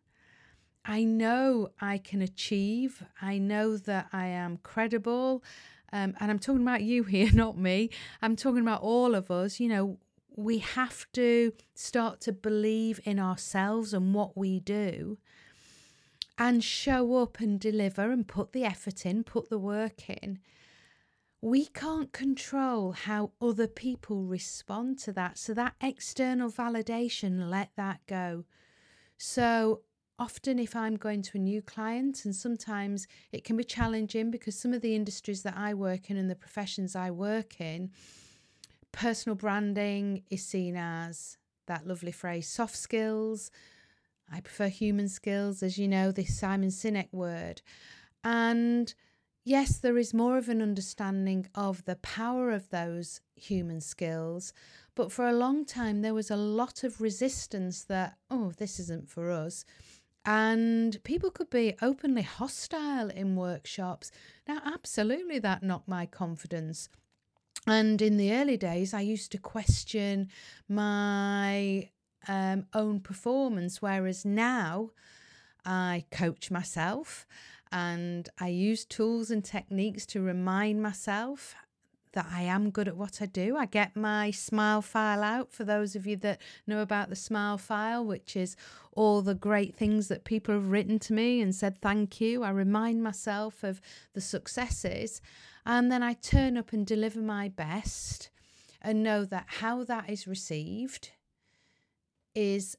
I 0.86 1.04
know 1.04 1.70
I 1.82 1.98
can 1.98 2.22
achieve. 2.22 3.04
I 3.22 3.38
know 3.38 3.76
that 3.76 4.08
I 4.14 4.28
am 4.28 4.58
credible. 4.58 5.44
um, 5.92 6.16
and 6.20 6.32
I'm 6.32 6.40
talking 6.40 6.62
about 6.62 6.84
you 6.84 7.04
here, 7.16 7.32
not 7.34 7.58
me, 7.58 7.90
I'm 8.22 8.36
talking 8.36 8.62
about 8.62 8.82
all 8.82 9.16
of 9.16 9.32
us, 9.32 9.60
you 9.60 9.68
know, 9.70 9.98
we 10.36 10.60
have 10.60 11.06
to 11.14 11.54
start 11.76 12.20
to 12.22 12.32
believe 12.32 13.00
in 13.06 13.20
ourselves 13.20 13.94
and 13.94 14.14
what 14.14 14.36
we 14.36 14.60
do 14.60 15.18
and 16.38 16.64
show 16.64 17.16
up 17.18 17.40
and 17.40 17.60
deliver 17.60 18.12
and 18.12 18.28
put 18.28 18.52
the 18.52 18.66
effort 18.66 19.06
in, 19.06 19.24
put 19.24 19.50
the 19.50 19.60
work 19.60 20.10
in. 20.10 20.40
We 21.42 21.68
can't 21.68 22.12
control 22.12 22.92
how 22.92 23.32
other 23.40 23.68
people 23.68 24.24
respond 24.24 25.00
to 25.00 25.14
that. 25.14 25.38
So, 25.38 25.54
that 25.54 25.76
external 25.80 26.52
validation, 26.52 27.50
let 27.50 27.70
that 27.78 28.02
go. 28.08 28.44
So, 29.18 29.82
often 30.18 30.60
if 30.60 30.76
I'm 30.76 30.96
going 30.96 31.22
to 31.22 31.38
a 31.38 31.42
new 31.42 31.62
client, 31.62 32.26
and 32.26 32.36
sometimes 32.36 33.08
it 33.32 33.44
can 33.44 33.56
be 33.56 33.64
challenging 33.64 34.32
because 34.32 34.58
some 34.58 34.74
of 34.74 34.82
the 34.82 34.96
industries 34.96 35.44
that 35.44 35.56
I 35.56 35.74
work 35.74 36.10
in 36.10 36.18
and 36.18 36.30
the 36.30 36.36
professions 36.36 36.96
I 36.96 37.12
work 37.12 37.62
in, 37.62 37.92
personal 38.96 39.36
branding 39.36 40.24
is 40.30 40.44
seen 40.44 40.76
as 40.78 41.38
that 41.68 41.86
lovely 41.86 42.12
phrase 42.12 42.48
soft 42.48 42.76
skills. 42.76 43.52
I 44.32 44.40
prefer 44.40 44.70
human 44.70 45.10
skills, 45.10 45.62
as 45.62 45.78
you 45.78 45.88
know, 45.88 46.12
this 46.12 46.40
Simon 46.40 46.70
Sinek 46.70 47.12
word. 47.12 47.62
And 48.24 48.94
yes, 49.44 49.78
there 49.78 49.98
is 49.98 50.14
more 50.14 50.38
of 50.38 50.48
an 50.50 50.62
understanding 50.62 51.48
of 51.54 51.84
the 51.84 51.98
power 51.98 52.52
of 52.52 52.70
those 52.70 53.20
human 53.36 53.82
skills. 53.82 54.54
But 54.96 55.12
for 55.12 55.28
a 55.28 55.34
long 55.34 55.66
time, 55.66 56.02
there 56.02 56.14
was 56.14 56.32
a 56.32 56.38
lot 56.38 56.84
of 56.84 57.02
resistance 57.02 57.84
that, 57.84 58.16
oh, 58.32 58.54
this 58.58 58.80
isn't 58.80 59.10
for 59.10 59.30
us. 59.30 59.66
And 60.24 61.04
people 61.04 61.30
could 61.30 61.50
be 61.50 61.76
openly 61.82 62.24
hostile 62.24 63.10
in 63.10 63.36
workshops. 63.36 64.10
Now, 64.48 64.62
absolutely, 64.66 65.38
that 65.40 65.62
knocked 65.62 65.88
my 65.88 66.06
confidence. 66.06 66.90
And 67.68 68.02
in 68.02 68.18
the 68.18 68.34
early 68.34 68.58
days, 68.58 68.94
I 68.94 69.02
used 69.02 69.32
to 69.32 69.38
question 69.38 70.30
my 70.70 71.90
um, 72.28 72.68
own 72.74 73.00
performance, 73.00 73.82
whereas 73.82 74.24
now 74.26 74.92
I 75.66 76.06
coach 76.12 76.52
myself 76.52 77.26
and 77.72 78.30
I 78.40 78.50
use 78.50 78.86
tools 78.86 79.32
and 79.32 79.44
techniques 79.44 80.06
to 80.08 80.22
remind 80.22 80.82
myself 80.82 81.56
that 82.16 82.28
I 82.32 82.42
am 82.42 82.72
good 82.72 82.88
at 82.88 82.98
what 82.98 83.22
I 83.22 83.28
do. 83.28 83.56
I 83.56 83.66
get 83.66 83.96
my 83.96 84.32
smile 84.32 84.82
file 84.82 85.22
out 85.22 85.52
for 85.52 85.64
those 85.64 85.96
of 85.96 86.08
you 86.08 86.16
that 86.18 86.42
know 86.66 86.82
about 86.82 87.10
the 87.10 87.16
smile 87.16 87.58
file, 87.58 88.04
which 88.04 88.36
is 88.36 88.56
all 88.94 89.22
the 89.22 89.36
great 89.36 89.76
things 89.76 90.08
that 90.08 90.24
people 90.24 90.56
have 90.56 90.72
written 90.72 90.98
to 91.00 91.14
me 91.14 91.42
and 91.42 91.54
said 91.54 91.78
thank 91.78 92.20
you. 92.20 92.44
I 92.44 92.50
remind 92.50 93.04
myself 93.04 93.64
of 93.64 93.80
the 94.14 94.22
successes 94.22 95.22
and 95.66 95.92
then 95.92 96.02
I 96.02 96.14
turn 96.14 96.58
up 96.58 96.74
and 96.74 96.86
deliver 96.86 97.20
my 97.20 97.50
best 97.50 98.30
and 98.82 99.04
know 99.04 99.26
that 99.26 99.46
how 99.48 99.84
that 99.84 100.10
is 100.10 100.28
received 100.28 101.12
is 102.34 102.78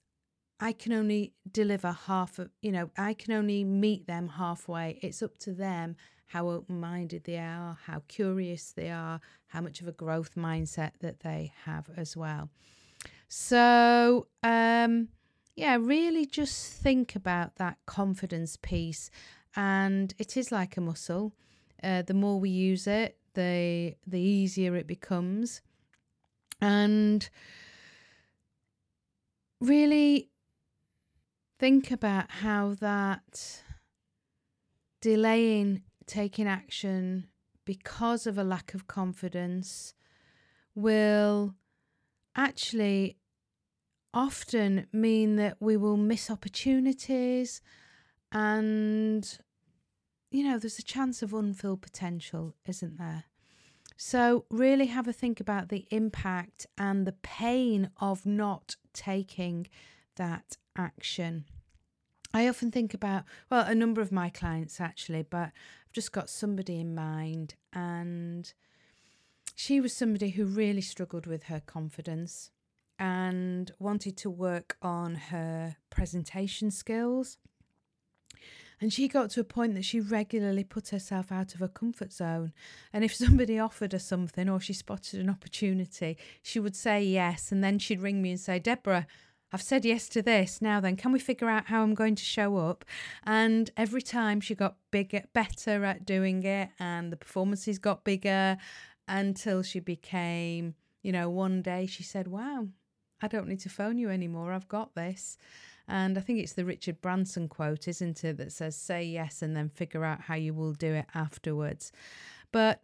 I 0.58 0.72
can 0.72 0.92
only 0.92 1.34
deliver 1.50 1.92
half 1.92 2.38
of, 2.38 2.50
you 2.62 2.72
know, 2.72 2.90
I 2.96 3.12
can 3.12 3.34
only 3.34 3.64
meet 3.64 4.06
them 4.06 4.28
halfway. 4.28 4.98
It's 5.02 5.22
up 5.22 5.38
to 5.40 5.52
them 5.52 5.96
how 6.26 6.48
open 6.48 6.80
minded 6.80 7.24
they 7.24 7.38
are, 7.38 7.78
how 7.86 8.02
curious 8.08 8.72
they 8.72 8.90
are, 8.90 9.20
how 9.48 9.60
much 9.60 9.80
of 9.80 9.88
a 9.88 9.92
growth 9.92 10.34
mindset 10.34 10.92
that 11.00 11.20
they 11.20 11.52
have 11.64 11.88
as 11.96 12.16
well. 12.16 12.50
So, 13.28 14.26
um, 14.42 15.08
yeah, 15.54 15.76
really 15.80 16.26
just 16.26 16.72
think 16.74 17.16
about 17.16 17.56
that 17.56 17.78
confidence 17.86 18.56
piece. 18.60 19.10
And 19.54 20.14
it 20.18 20.36
is 20.36 20.52
like 20.52 20.76
a 20.76 20.80
muscle. 20.80 21.32
Uh, 21.82 22.02
the 22.02 22.14
more 22.14 22.38
we 22.38 22.50
use 22.50 22.86
it, 22.86 23.16
the 23.34 23.94
the 24.06 24.20
easier 24.20 24.76
it 24.76 24.86
becomes. 24.86 25.60
And 26.60 27.28
really 29.60 30.30
think 31.58 31.90
about 31.90 32.30
how 32.30 32.74
that 32.80 33.62
delaying 35.00 35.82
taking 36.06 36.46
action 36.46 37.26
because 37.64 38.26
of 38.26 38.38
a 38.38 38.44
lack 38.44 38.74
of 38.74 38.86
confidence 38.86 39.94
will 40.74 41.54
actually 42.36 43.16
often 44.14 44.86
mean 44.92 45.36
that 45.36 45.56
we 45.60 45.76
will 45.76 45.96
miss 45.96 46.30
opportunities 46.30 47.60
and 48.32 49.38
you 50.30 50.42
know 50.42 50.58
there's 50.58 50.78
a 50.78 50.82
chance 50.82 51.22
of 51.22 51.34
unfilled 51.34 51.82
potential 51.82 52.54
isn't 52.66 52.98
there? 52.98 53.24
So 53.96 54.44
really 54.50 54.86
have 54.86 55.08
a 55.08 55.12
think 55.12 55.40
about 55.40 55.70
the 55.70 55.86
impact 55.90 56.66
and 56.76 57.06
the 57.06 57.12
pain 57.12 57.90
of 57.98 58.26
not 58.26 58.76
taking 58.92 59.68
that 60.16 60.58
action. 60.76 61.46
I 62.34 62.48
often 62.48 62.70
think 62.70 62.92
about, 62.92 63.24
well, 63.50 63.64
a 63.64 63.74
number 63.74 64.02
of 64.02 64.12
my 64.12 64.28
clients 64.28 64.80
actually, 64.80 65.22
but 65.22 65.52
just 65.96 66.12
got 66.12 66.28
somebody 66.28 66.78
in 66.78 66.94
mind. 66.94 67.54
And 67.72 68.52
she 69.54 69.80
was 69.80 69.94
somebody 69.94 70.28
who 70.28 70.44
really 70.44 70.82
struggled 70.82 71.26
with 71.26 71.44
her 71.44 71.62
confidence 71.64 72.50
and 72.98 73.72
wanted 73.78 74.18
to 74.18 74.28
work 74.28 74.76
on 74.82 75.14
her 75.14 75.76
presentation 75.88 76.70
skills. 76.70 77.38
And 78.78 78.92
she 78.92 79.08
got 79.08 79.30
to 79.30 79.40
a 79.40 79.44
point 79.44 79.74
that 79.74 79.86
she 79.86 80.00
regularly 80.00 80.64
put 80.64 80.90
herself 80.90 81.32
out 81.32 81.54
of 81.54 81.60
her 81.60 81.68
comfort 81.68 82.12
zone. 82.12 82.52
And 82.92 83.02
if 83.02 83.14
somebody 83.14 83.58
offered 83.68 83.92
her 83.92 83.98
something 83.98 84.50
or 84.50 84.60
she 84.60 84.74
spotted 84.74 85.18
an 85.18 85.30
opportunity, 85.30 86.18
she 86.42 86.60
would 86.60 86.76
say 86.76 87.02
yes. 87.02 87.50
And 87.50 87.64
then 87.64 87.78
she'd 87.78 88.02
ring 88.02 88.20
me 88.20 88.32
and 88.32 88.40
say, 88.40 88.58
Deborah, 88.58 89.06
I've 89.56 89.62
said 89.62 89.86
yes 89.86 90.10
to 90.10 90.20
this. 90.20 90.60
Now 90.60 90.80
then, 90.80 90.96
can 90.96 91.12
we 91.12 91.18
figure 91.18 91.48
out 91.48 91.68
how 91.68 91.82
I'm 91.82 91.94
going 91.94 92.14
to 92.14 92.22
show 92.22 92.58
up? 92.58 92.84
And 93.24 93.70
every 93.74 94.02
time 94.02 94.38
she 94.38 94.54
got 94.54 94.76
bigger, 94.90 95.22
better 95.32 95.82
at 95.86 96.04
doing 96.04 96.42
it, 96.42 96.68
and 96.78 97.10
the 97.10 97.16
performances 97.16 97.78
got 97.78 98.04
bigger 98.04 98.58
until 99.08 99.62
she 99.62 99.80
became, 99.80 100.74
you 101.02 101.10
know, 101.10 101.30
one 101.30 101.62
day 101.62 101.86
she 101.86 102.02
said, 102.02 102.28
Wow, 102.28 102.68
I 103.22 103.28
don't 103.28 103.48
need 103.48 103.60
to 103.60 103.70
phone 103.70 103.96
you 103.96 104.10
anymore. 104.10 104.52
I've 104.52 104.68
got 104.68 104.94
this. 104.94 105.38
And 105.88 106.18
I 106.18 106.20
think 106.20 106.38
it's 106.40 106.52
the 106.52 106.66
Richard 106.66 107.00
Branson 107.00 107.48
quote, 107.48 107.88
isn't 107.88 108.24
it, 108.24 108.36
that 108.36 108.52
says, 108.52 108.76
Say 108.76 109.04
yes 109.04 109.40
and 109.40 109.56
then 109.56 109.70
figure 109.70 110.04
out 110.04 110.20
how 110.20 110.34
you 110.34 110.52
will 110.52 110.74
do 110.74 110.92
it 110.92 111.06
afterwards. 111.14 111.92
But 112.52 112.82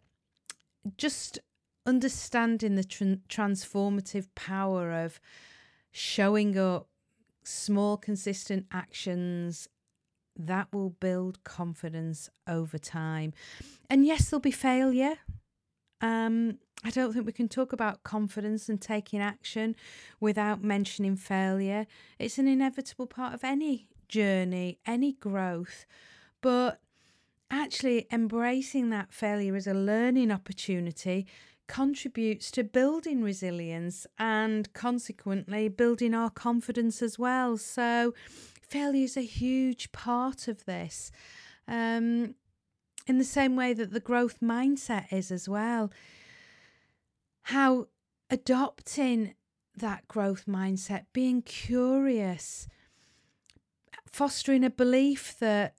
just 0.97 1.37
understanding 1.85 2.73
the 2.73 2.83
tr- 2.83 3.21
transformative 3.29 4.25
power 4.33 4.91
of 4.91 5.19
showing 5.93 6.57
up, 6.57 6.87
small, 7.43 7.95
consistent 7.97 8.65
actions 8.71 9.69
that 10.35 10.67
will 10.73 10.89
build 10.89 11.43
confidence 11.43 12.29
over 12.47 12.77
time. 12.77 13.31
And 13.89 14.05
yes, 14.05 14.29
there'll 14.29 14.41
be 14.41 14.51
failure. 14.51 15.17
Um, 16.01 16.57
I 16.83 16.89
don't 16.89 17.13
think 17.13 17.25
we 17.25 17.31
can 17.31 17.47
talk 17.47 17.71
about 17.71 18.03
confidence 18.03 18.67
and 18.67 18.81
taking 18.81 19.21
action 19.21 19.75
without 20.19 20.63
mentioning 20.63 21.15
failure. 21.15 21.85
It's 22.19 22.39
an 22.39 22.47
inevitable 22.47 23.07
part 23.07 23.33
of 23.33 23.43
any 23.43 23.87
journey, 24.09 24.79
any 24.85 25.13
growth. 25.13 25.85
But 26.41 26.81
actually, 27.51 28.07
embracing 28.11 28.89
that 28.89 29.13
failure 29.13 29.55
as 29.55 29.67
a 29.67 29.73
learning 29.73 30.31
opportunity 30.31 31.27
contributes 31.67 32.51
to 32.51 32.63
building 32.63 33.23
resilience 33.23 34.05
and 34.17 34.71
consequently 34.73 35.69
building 35.69 36.13
our 36.13 36.29
confidence 36.29 37.01
as 37.01 37.17
well. 37.17 37.57
So, 37.57 38.13
failure 38.61 39.05
is 39.05 39.17
a 39.17 39.21
huge 39.21 39.91
part 39.91 40.47
of 40.47 40.65
this. 40.65 41.11
Um, 41.67 42.35
in 43.05 43.17
the 43.17 43.23
same 43.23 43.55
way 43.55 43.73
that 43.73 43.91
the 43.91 43.99
growth 43.99 44.39
mindset 44.41 45.11
is 45.11 45.31
as 45.31 45.49
well. 45.49 45.91
How 47.43 47.87
adopting 48.29 49.35
that 49.75 50.07
growth 50.07 50.45
mindset, 50.45 51.05
being 51.11 51.41
curious, 51.41 52.67
fostering 54.05 54.63
a 54.63 54.69
belief 54.69 55.37
that 55.39 55.75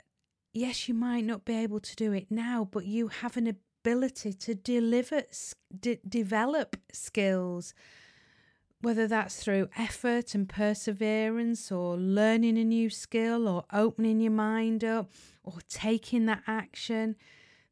yes, 0.54 0.88
you 0.88 0.94
might 0.94 1.24
not 1.24 1.44
be 1.44 1.56
able 1.56 1.80
to 1.80 1.96
do 1.96 2.12
it 2.12 2.30
now, 2.30 2.66
but 2.70 2.86
you 2.86 3.08
have 3.08 3.36
an 3.36 3.46
ability 3.84 4.32
to 4.32 4.54
deliver, 4.54 5.22
d- 5.78 5.98
develop 6.08 6.76
skills, 6.90 7.74
whether 8.80 9.06
that's 9.06 9.36
through 9.36 9.68
effort 9.76 10.34
and 10.34 10.48
perseverance, 10.48 11.70
or 11.70 11.96
learning 11.96 12.56
a 12.56 12.64
new 12.64 12.88
skill, 12.88 13.46
or 13.46 13.64
opening 13.72 14.20
your 14.20 14.32
mind 14.32 14.82
up, 14.82 15.10
or 15.42 15.58
taking 15.68 16.24
that 16.26 16.42
action. 16.46 17.14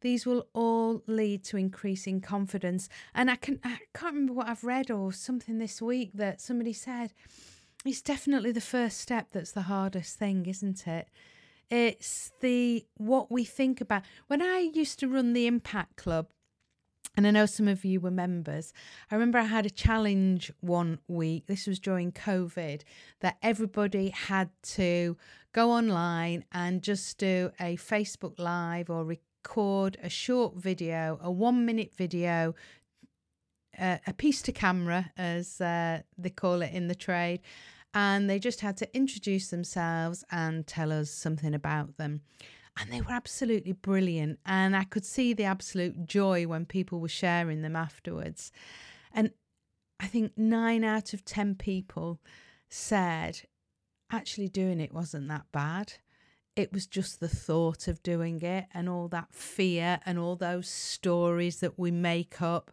These 0.02 0.26
will 0.26 0.48
all 0.52 1.02
lead 1.06 1.44
to 1.44 1.56
increasing 1.56 2.20
confidence. 2.20 2.88
And 3.14 3.30
I 3.30 3.36
can 3.36 3.58
I 3.64 3.78
can't 3.94 4.14
remember 4.14 4.34
what 4.34 4.48
I've 4.48 4.64
read 4.64 4.90
or 4.90 5.12
something 5.12 5.58
this 5.58 5.80
week 5.80 6.10
that 6.14 6.40
somebody 6.40 6.72
said 6.72 7.12
it's 7.84 8.02
definitely 8.02 8.52
the 8.52 8.60
first 8.60 8.98
step 8.98 9.28
that's 9.32 9.52
the 9.52 9.62
hardest 9.62 10.18
thing, 10.18 10.46
isn't 10.46 10.86
it? 10.86 11.08
It's 11.72 12.32
the 12.42 12.84
what 12.98 13.32
we 13.32 13.44
think 13.44 13.80
about. 13.80 14.02
When 14.26 14.42
I 14.42 14.70
used 14.74 14.98
to 14.98 15.08
run 15.08 15.32
the 15.32 15.46
Impact 15.46 15.96
Club, 15.96 16.26
And 17.14 17.26
I 17.26 17.30
know 17.30 17.46
some 17.46 17.68
of 17.68 17.84
you 17.84 18.00
were 18.00 18.10
members. 18.10 18.72
I 19.10 19.14
remember 19.14 19.38
I 19.38 19.44
had 19.44 19.66
a 19.66 19.70
challenge 19.70 20.50
one 20.60 20.98
week. 21.08 21.46
This 21.46 21.66
was 21.66 21.78
during 21.78 22.10
COVID, 22.10 22.82
that 23.20 23.36
everybody 23.42 24.08
had 24.08 24.48
to 24.62 25.16
go 25.52 25.70
online 25.70 26.44
and 26.52 26.82
just 26.82 27.18
do 27.18 27.50
a 27.60 27.76
Facebook 27.76 28.38
Live 28.38 28.88
or 28.88 29.04
record 29.04 29.98
a 30.02 30.08
short 30.08 30.56
video, 30.56 31.18
a 31.22 31.30
one 31.30 31.66
minute 31.66 31.92
video, 31.94 32.54
uh, 33.78 33.98
a 34.06 34.14
piece 34.14 34.40
to 34.42 34.52
camera, 34.52 35.12
as 35.18 35.60
uh, 35.60 36.00
they 36.16 36.30
call 36.30 36.62
it 36.62 36.72
in 36.72 36.88
the 36.88 36.94
trade. 36.94 37.40
And 37.94 38.28
they 38.28 38.38
just 38.38 38.60
had 38.60 38.76
to 38.78 38.96
introduce 38.96 39.48
themselves 39.48 40.24
and 40.30 40.66
tell 40.66 40.92
us 40.92 41.10
something 41.10 41.54
about 41.54 41.98
them 41.98 42.22
and 42.78 42.90
they 42.90 43.00
were 43.00 43.12
absolutely 43.12 43.72
brilliant. 43.72 44.38
And 44.46 44.76
I 44.76 44.84
could 44.84 45.04
see 45.04 45.32
the 45.32 45.44
absolute 45.44 46.06
joy 46.06 46.46
when 46.46 46.64
people 46.64 47.00
were 47.00 47.08
sharing 47.08 47.62
them 47.62 47.76
afterwards. 47.76 48.50
And 49.12 49.30
I 50.00 50.06
think 50.06 50.32
nine 50.36 50.84
out 50.84 51.12
of 51.12 51.24
10 51.24 51.56
people 51.56 52.20
said 52.68 53.42
actually 54.10 54.48
doing 54.48 54.80
it 54.80 54.92
wasn't 54.92 55.28
that 55.28 55.46
bad. 55.52 55.94
It 56.56 56.72
was 56.72 56.86
just 56.86 57.20
the 57.20 57.28
thought 57.28 57.88
of 57.88 58.02
doing 58.02 58.42
it 58.42 58.66
and 58.74 58.88
all 58.88 59.08
that 59.08 59.32
fear 59.32 60.00
and 60.04 60.18
all 60.18 60.36
those 60.36 60.68
stories 60.68 61.60
that 61.60 61.78
we 61.78 61.90
make 61.90 62.42
up. 62.42 62.70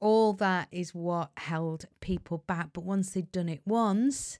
All 0.00 0.32
that 0.34 0.68
is 0.70 0.94
what 0.94 1.30
held 1.36 1.86
people 2.00 2.44
back. 2.46 2.68
But 2.72 2.84
once 2.84 3.10
they'd 3.10 3.32
done 3.32 3.48
it 3.48 3.62
once, 3.64 4.38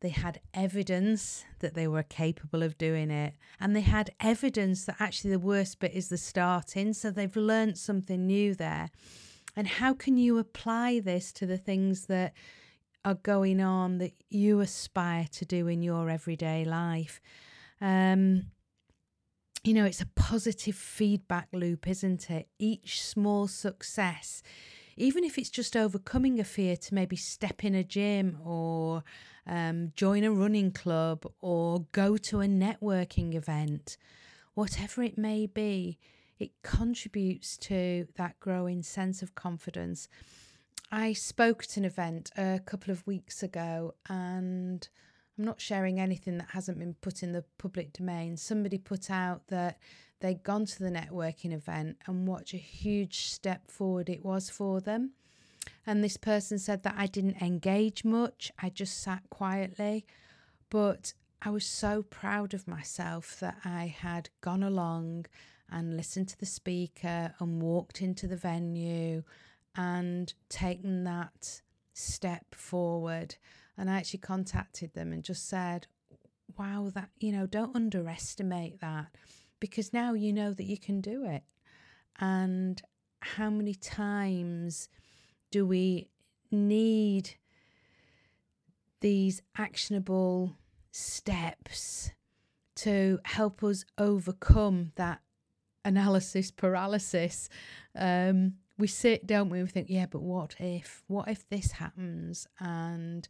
they 0.00 0.10
had 0.10 0.40
evidence 0.52 1.44
that 1.60 1.74
they 1.74 1.86
were 1.86 2.02
capable 2.02 2.62
of 2.62 2.76
doing 2.76 3.10
it. 3.10 3.34
And 3.60 3.74
they 3.74 3.82
had 3.82 4.10
evidence 4.20 4.84
that 4.84 4.96
actually 4.98 5.30
the 5.30 5.38
worst 5.38 5.78
bit 5.78 5.92
is 5.92 6.08
the 6.08 6.18
starting. 6.18 6.92
So 6.92 7.10
they've 7.10 7.36
learned 7.36 7.78
something 7.78 8.26
new 8.26 8.54
there. 8.54 8.90
And 9.56 9.68
how 9.68 9.94
can 9.94 10.16
you 10.16 10.38
apply 10.38 11.00
this 11.00 11.32
to 11.34 11.46
the 11.46 11.58
things 11.58 12.06
that 12.06 12.32
are 13.04 13.14
going 13.14 13.60
on 13.60 13.98
that 13.98 14.12
you 14.30 14.60
aspire 14.60 15.26
to 15.32 15.44
do 15.44 15.68
in 15.68 15.82
your 15.82 16.10
everyday 16.10 16.64
life? 16.64 17.20
Um, 17.80 18.46
you 19.64 19.74
know, 19.74 19.84
it's 19.84 20.00
a 20.00 20.06
positive 20.06 20.74
feedback 20.74 21.48
loop, 21.52 21.86
isn't 21.86 22.30
it? 22.30 22.48
Each 22.58 23.02
small 23.02 23.46
success, 23.46 24.42
even 24.96 25.24
if 25.24 25.38
it's 25.38 25.50
just 25.50 25.76
overcoming 25.76 26.38
a 26.38 26.44
fear 26.44 26.76
to 26.76 26.94
maybe 26.94 27.16
step 27.16 27.64
in 27.64 27.74
a 27.74 27.84
gym 27.84 28.38
or 28.44 29.04
um, 29.46 29.92
join 29.96 30.24
a 30.24 30.30
running 30.30 30.70
club, 30.70 31.26
or 31.40 31.86
go 31.92 32.16
to 32.16 32.40
a 32.40 32.46
networking 32.46 33.34
event, 33.34 33.96
whatever 34.54 35.02
it 35.02 35.18
may 35.18 35.46
be, 35.46 35.98
it 36.38 36.50
contributes 36.62 37.56
to 37.56 38.06
that 38.16 38.38
growing 38.40 38.82
sense 38.82 39.22
of 39.22 39.34
confidence. 39.34 40.08
I 40.90 41.12
spoke 41.12 41.64
at 41.64 41.76
an 41.76 41.84
event 41.84 42.30
a 42.36 42.60
couple 42.64 42.92
of 42.92 43.06
weeks 43.06 43.42
ago 43.42 43.94
and 44.08 44.86
I'm 45.38 45.44
not 45.44 45.60
sharing 45.60 45.98
anything 45.98 46.36
that 46.38 46.50
hasn't 46.50 46.78
been 46.78 46.94
put 46.94 47.22
in 47.22 47.32
the 47.32 47.44
public 47.58 47.92
domain. 47.94 48.36
Somebody 48.36 48.76
put 48.76 49.10
out 49.10 49.46
that 49.48 49.78
they'd 50.22 50.42
gone 50.42 50.64
to 50.64 50.78
the 50.78 50.90
networking 50.90 51.52
event 51.52 51.98
and 52.06 52.26
what 52.26 52.54
a 52.54 52.56
huge 52.56 53.26
step 53.26 53.70
forward 53.70 54.08
it 54.08 54.24
was 54.24 54.48
for 54.48 54.80
them. 54.80 55.10
And 55.86 56.02
this 56.02 56.16
person 56.16 56.58
said 56.58 56.84
that 56.84 56.94
I 56.96 57.06
didn't 57.06 57.42
engage 57.42 58.04
much, 58.04 58.50
I 58.58 58.70
just 58.70 59.02
sat 59.02 59.22
quietly. 59.30 60.06
But 60.70 61.12
I 61.42 61.50
was 61.50 61.66
so 61.66 62.04
proud 62.04 62.54
of 62.54 62.68
myself 62.68 63.38
that 63.40 63.58
I 63.64 63.86
had 63.86 64.30
gone 64.40 64.62
along 64.62 65.26
and 65.68 65.96
listened 65.96 66.28
to 66.28 66.38
the 66.38 66.46
speaker 66.46 67.34
and 67.40 67.60
walked 67.60 68.00
into 68.00 68.28
the 68.28 68.36
venue 68.36 69.24
and 69.74 70.32
taken 70.48 71.02
that 71.04 71.62
step 71.94 72.54
forward. 72.54 73.34
And 73.76 73.90
I 73.90 73.96
actually 73.96 74.20
contacted 74.20 74.94
them 74.94 75.12
and 75.12 75.24
just 75.24 75.48
said, 75.48 75.88
wow, 76.56 76.90
that, 76.94 77.10
you 77.18 77.32
know, 77.32 77.46
don't 77.46 77.74
underestimate 77.74 78.80
that 78.80 79.08
because 79.62 79.92
now 79.92 80.12
you 80.12 80.32
know 80.32 80.52
that 80.52 80.64
you 80.64 80.76
can 80.76 81.00
do 81.00 81.24
it. 81.24 81.44
And 82.18 82.82
how 83.20 83.48
many 83.48 83.74
times 83.74 84.88
do 85.52 85.64
we 85.64 86.08
need 86.50 87.36
these 89.00 89.40
actionable 89.56 90.56
steps 90.90 92.10
to 92.74 93.20
help 93.22 93.62
us 93.62 93.84
overcome 93.98 94.90
that 94.96 95.20
analysis 95.84 96.50
paralysis? 96.50 97.48
Um, 97.94 98.54
we 98.76 98.88
sit, 98.88 99.28
don't 99.28 99.48
we? 99.48 99.62
We 99.62 99.68
think, 99.68 99.86
yeah, 99.88 100.06
but 100.10 100.22
what 100.22 100.56
if? 100.58 101.04
What 101.06 101.28
if 101.28 101.48
this 101.50 101.70
happens? 101.70 102.48
And 102.58 103.28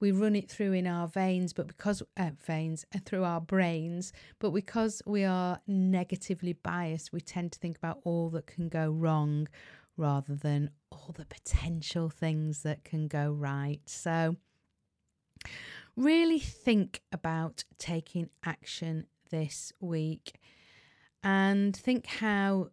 we 0.00 0.12
run 0.12 0.34
it 0.34 0.50
through 0.50 0.72
in 0.72 0.86
our 0.86 1.06
veins, 1.06 1.52
but 1.52 1.66
because 1.66 2.02
uh, 2.16 2.30
veins 2.44 2.84
and 2.92 3.02
uh, 3.02 3.04
through 3.04 3.24
our 3.24 3.40
brains, 3.40 4.12
but 4.38 4.50
because 4.50 5.02
we 5.06 5.24
are 5.24 5.60
negatively 5.66 6.54
biased, 6.54 7.12
we 7.12 7.20
tend 7.20 7.52
to 7.52 7.58
think 7.58 7.76
about 7.76 8.00
all 8.04 8.30
that 8.30 8.46
can 8.46 8.68
go 8.68 8.90
wrong 8.90 9.46
rather 9.96 10.34
than 10.34 10.70
all 10.90 11.14
the 11.14 11.26
potential 11.26 12.08
things 12.08 12.62
that 12.62 12.82
can 12.84 13.06
go 13.06 13.30
right. 13.30 13.80
So, 13.86 14.36
really 15.96 16.38
think 16.38 17.02
about 17.12 17.64
taking 17.78 18.30
action 18.44 19.06
this 19.30 19.72
week 19.80 20.38
and 21.22 21.76
think 21.76 22.06
how 22.06 22.70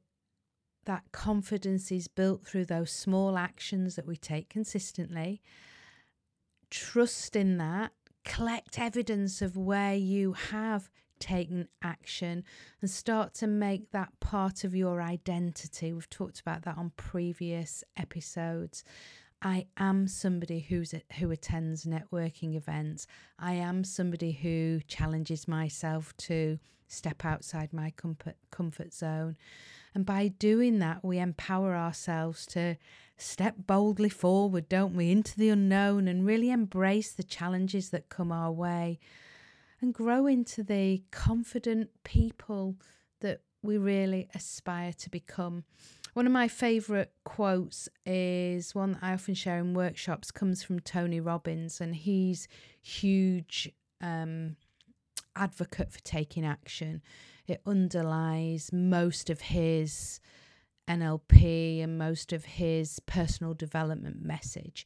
that 0.85 1.03
confidence 1.11 1.91
is 1.91 2.07
built 2.07 2.45
through 2.45 2.65
those 2.65 2.89
small 2.89 3.37
actions 3.37 3.97
that 3.97 4.07
we 4.07 4.15
take 4.15 4.47
consistently. 4.47 5.41
Trust 6.69 7.35
in 7.35 7.57
that, 7.57 7.91
collect 8.25 8.79
evidence 8.79 9.41
of 9.41 9.55
where 9.55 9.95
you 9.95 10.33
have 10.33 10.89
taken 11.19 11.67
action 11.81 12.43
and 12.81 12.89
start 12.89 13.33
to 13.33 13.47
make 13.47 13.91
that 13.91 14.19
part 14.19 14.63
of 14.63 14.75
your 14.75 15.01
identity. 15.01 15.93
We've 15.93 16.09
talked 16.09 16.39
about 16.39 16.63
that 16.63 16.77
on 16.77 16.91
previous 16.95 17.83
episodes. 17.95 18.83
I 19.41 19.67
am 19.77 20.07
somebody 20.07 20.61
who's 20.61 20.93
who 21.19 21.31
attends 21.31 21.85
networking 21.85 22.55
events. 22.55 23.07
I 23.37 23.53
am 23.53 23.83
somebody 23.83 24.31
who 24.31 24.81
challenges 24.87 25.47
myself 25.47 26.15
to 26.17 26.59
step 26.87 27.23
outside 27.23 27.71
my 27.71 27.91
comfort 27.91 28.35
comfort 28.49 28.93
zone. 28.93 29.37
And 29.93 30.05
by 30.05 30.29
doing 30.29 30.79
that, 30.79 31.03
we 31.03 31.19
empower 31.19 31.75
ourselves 31.75 32.45
to 32.47 32.77
step 33.17 33.55
boldly 33.65 34.09
forward, 34.09 34.69
don't 34.69 34.95
we, 34.95 35.11
into 35.11 35.37
the 35.37 35.49
unknown 35.49 36.07
and 36.07 36.25
really 36.25 36.51
embrace 36.51 37.11
the 37.11 37.23
challenges 37.23 37.89
that 37.89 38.09
come 38.09 38.31
our 38.31 38.51
way 38.51 38.99
and 39.81 39.93
grow 39.93 40.27
into 40.27 40.63
the 40.63 41.03
confident 41.11 41.89
people 42.03 42.75
that 43.21 43.41
we 43.61 43.77
really 43.77 44.27
aspire 44.33 44.93
to 44.93 45.09
become. 45.09 45.63
One 46.13 46.25
of 46.25 46.31
my 46.31 46.47
favourite 46.47 47.11
quotes 47.25 47.87
is 48.05 48.73
one 48.73 48.93
that 48.93 49.03
I 49.03 49.13
often 49.13 49.35
share 49.35 49.59
in 49.59 49.73
workshops, 49.73 50.31
comes 50.31 50.63
from 50.63 50.79
Tony 50.79 51.19
Robbins, 51.19 51.79
and 51.79 51.95
he's 51.95 52.47
huge 52.81 53.71
um, 54.01 54.55
advocate 55.35 55.91
for 55.91 55.99
taking 55.99 56.45
action. 56.45 57.03
It 57.47 57.61
underlies 57.65 58.71
most 58.73 59.29
of 59.29 59.41
his 59.41 60.19
NLP 60.87 61.83
and 61.83 61.97
most 61.97 62.33
of 62.33 62.45
his 62.45 62.99
personal 63.01 63.53
development 63.53 64.23
message. 64.23 64.85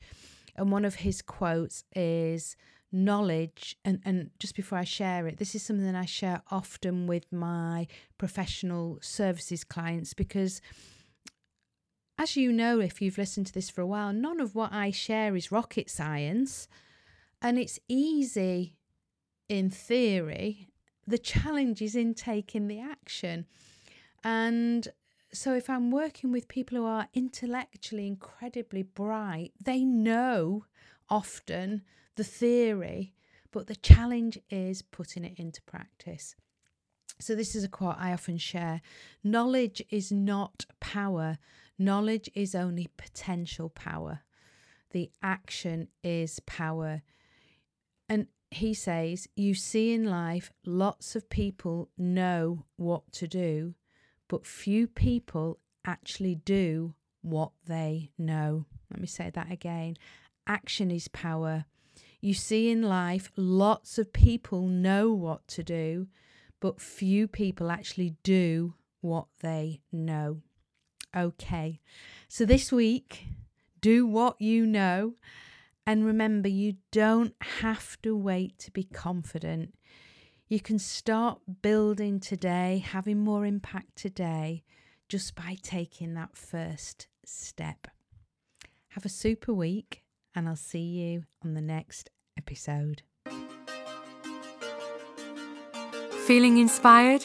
And 0.56 0.72
one 0.72 0.86
of 0.86 0.96
his 0.96 1.22
quotes 1.22 1.84
is 1.96 2.56
knowledge 2.92 3.78
and, 3.86 4.02
and 4.04 4.32
just 4.38 4.56
before 4.56 4.78
I 4.78 4.84
share 4.84 5.26
it, 5.28 5.38
this 5.38 5.56
is 5.56 5.64
something 5.64 5.96
I 5.96 6.06
share 6.06 6.42
often 6.52 7.08
with 7.08 7.32
my 7.32 7.88
professional 8.18 9.00
services 9.02 9.64
clients 9.64 10.14
because 10.14 10.62
as 12.22 12.36
you 12.36 12.52
know, 12.52 12.80
if 12.80 13.02
you've 13.02 13.18
listened 13.18 13.48
to 13.48 13.54
this 13.54 13.70
for 13.70 13.82
a 13.82 13.88
while, 13.88 14.14
none 14.14 14.40
of 14.40 14.54
what 14.54 14.72
I 14.72 14.92
share 14.92 15.36
is 15.36 15.52
rocket 15.52 15.90
science. 15.90 16.68
And 17.42 17.58
it's 17.58 17.80
easy 17.88 18.76
in 19.50 19.72
theory. 19.72 20.68
The 21.08 21.18
challenge 21.18 21.82
is 21.82 21.96
in 21.96 22.14
taking 22.14 22.68
the 22.68 22.80
action. 22.80 23.48
And 24.24 24.88
so 25.34 25.54
if 25.54 25.70
I'm 25.70 25.91
working 25.91 26.32
with 26.32 26.48
people 26.48 26.78
who 26.78 26.86
are 26.86 27.08
intellectually 27.13 28.08
incredibly 28.08 28.84
bright, 28.84 29.54
they 29.63 29.84
know 29.84 30.65
often 31.10 31.84
the 32.15 32.24
theory, 32.24 33.13
but 33.52 33.67
the 33.67 33.76
challenge 33.76 34.39
is 34.50 34.82
putting 34.82 35.24
it 35.24 35.38
into 35.38 35.62
practice. 35.63 36.36
So, 37.20 37.36
this 37.36 37.56
is 37.56 37.63
a 37.63 37.70
quote 37.70 37.98
I 37.98 38.13
often 38.13 38.38
share 38.38 38.82
Knowledge 39.24 39.84
is 39.89 40.12
not 40.12 40.65
power, 40.80 41.38
knowledge 41.78 42.30
is 42.34 42.56
only 42.56 42.89
potential 42.98 43.70
power. 43.70 44.22
The 44.91 45.12
action 45.22 45.88
is 46.04 46.39
power. 46.41 47.04
And 48.10 48.28
he 48.50 48.74
says, 48.74 49.28
You 49.36 49.54
see 49.54 49.94
in 49.94 50.06
life, 50.06 50.52
lots 50.65 51.15
of 51.15 51.30
people 51.30 51.89
know 51.98 52.65
what 52.76 53.12
to 53.13 53.28
do, 53.28 53.76
but 54.32 54.46
few 54.46 54.88
people 54.88 55.60
actually 55.84 56.36
do 56.36 56.94
what 57.22 57.52
they 57.67 58.12
know. 58.17 58.65
Let 58.89 59.02
me 59.02 59.06
say 59.06 59.30
that 59.30 59.52
again. 59.52 59.98
Action 60.48 60.89
is 60.89 61.10
power. 61.10 61.65
You 62.22 62.34
see 62.34 62.72
in 62.72 62.82
life, 62.82 63.30
lots 63.36 63.98
of 63.98 64.13
people 64.13 64.67
know 64.67 65.12
what 65.12 65.46
to 65.50 65.63
do, 65.63 66.08
but 66.62 66.80
few 66.80 67.28
people 67.28 67.70
actually 67.70 68.15
do 68.24 68.76
what 69.02 69.26
they 69.41 69.82
know. 69.91 70.38
Okay, 71.13 71.82
so 72.30 72.46
this 72.46 72.72
week, 72.72 73.26
do 73.82 74.08
what 74.08 74.39
you 74.39 74.65
know. 74.65 75.15
And 75.86 76.06
remember, 76.06 76.48
you 76.48 76.76
don't 76.94 77.36
have 77.60 78.02
to 78.04 78.15
wait 78.15 78.58
to 78.60 78.72
be 78.72 78.86
confident. 78.86 79.74
You 80.52 80.60
can 80.60 80.80
start 80.80 81.40
building 81.62 82.20
today, 82.20 82.84
having 82.86 83.24
more 83.24 83.46
impact 83.46 83.96
today, 83.96 84.64
just 85.08 85.34
by 85.34 85.56
taking 85.64 86.14
that 86.16 86.36
first 86.36 87.08
step. 87.24 87.88
Have 88.90 89.06
a 89.06 89.10
super 89.10 89.54
week, 89.54 90.04
and 90.36 90.50
I'll 90.50 90.58
see 90.58 90.82
you 90.82 91.24
on 91.42 91.54
the 91.54 91.62
next 91.62 92.10
episode. 92.38 93.02
Feeling 96.28 96.58
inspired? 96.58 97.24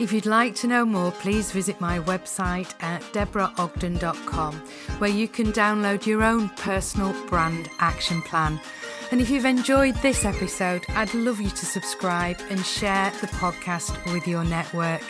If 0.00 0.10
you'd 0.10 0.24
like 0.24 0.54
to 0.56 0.66
know 0.66 0.86
more, 0.86 1.12
please 1.12 1.52
visit 1.52 1.78
my 1.78 1.98
website 1.98 2.72
at 2.82 3.02
deborahogden.com, 3.12 4.54
where 4.96 5.10
you 5.10 5.28
can 5.28 5.52
download 5.52 6.06
your 6.06 6.22
own 6.22 6.48
personal 6.48 7.12
brand 7.26 7.68
action 7.80 8.22
plan. 8.22 8.58
And 9.12 9.20
if 9.20 9.28
you've 9.28 9.44
enjoyed 9.44 9.94
this 9.96 10.24
episode, 10.24 10.86
I'd 10.88 11.12
love 11.12 11.38
you 11.38 11.50
to 11.50 11.66
subscribe 11.66 12.38
and 12.48 12.64
share 12.64 13.10
the 13.20 13.26
podcast 13.26 14.10
with 14.10 14.26
your 14.26 14.42
network. 14.42 15.02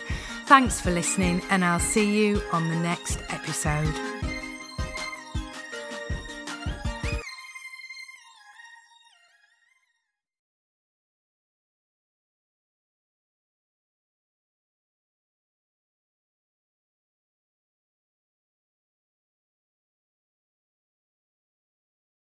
Thanks 0.47 0.81
for 0.81 0.91
listening, 0.91 1.41
and 1.51 1.65
I'll 1.65 1.79
see 1.79 2.19
you 2.19 2.43
on 2.51 2.69
the 2.69 2.77
next 2.77 3.21
episode. 3.31 4.12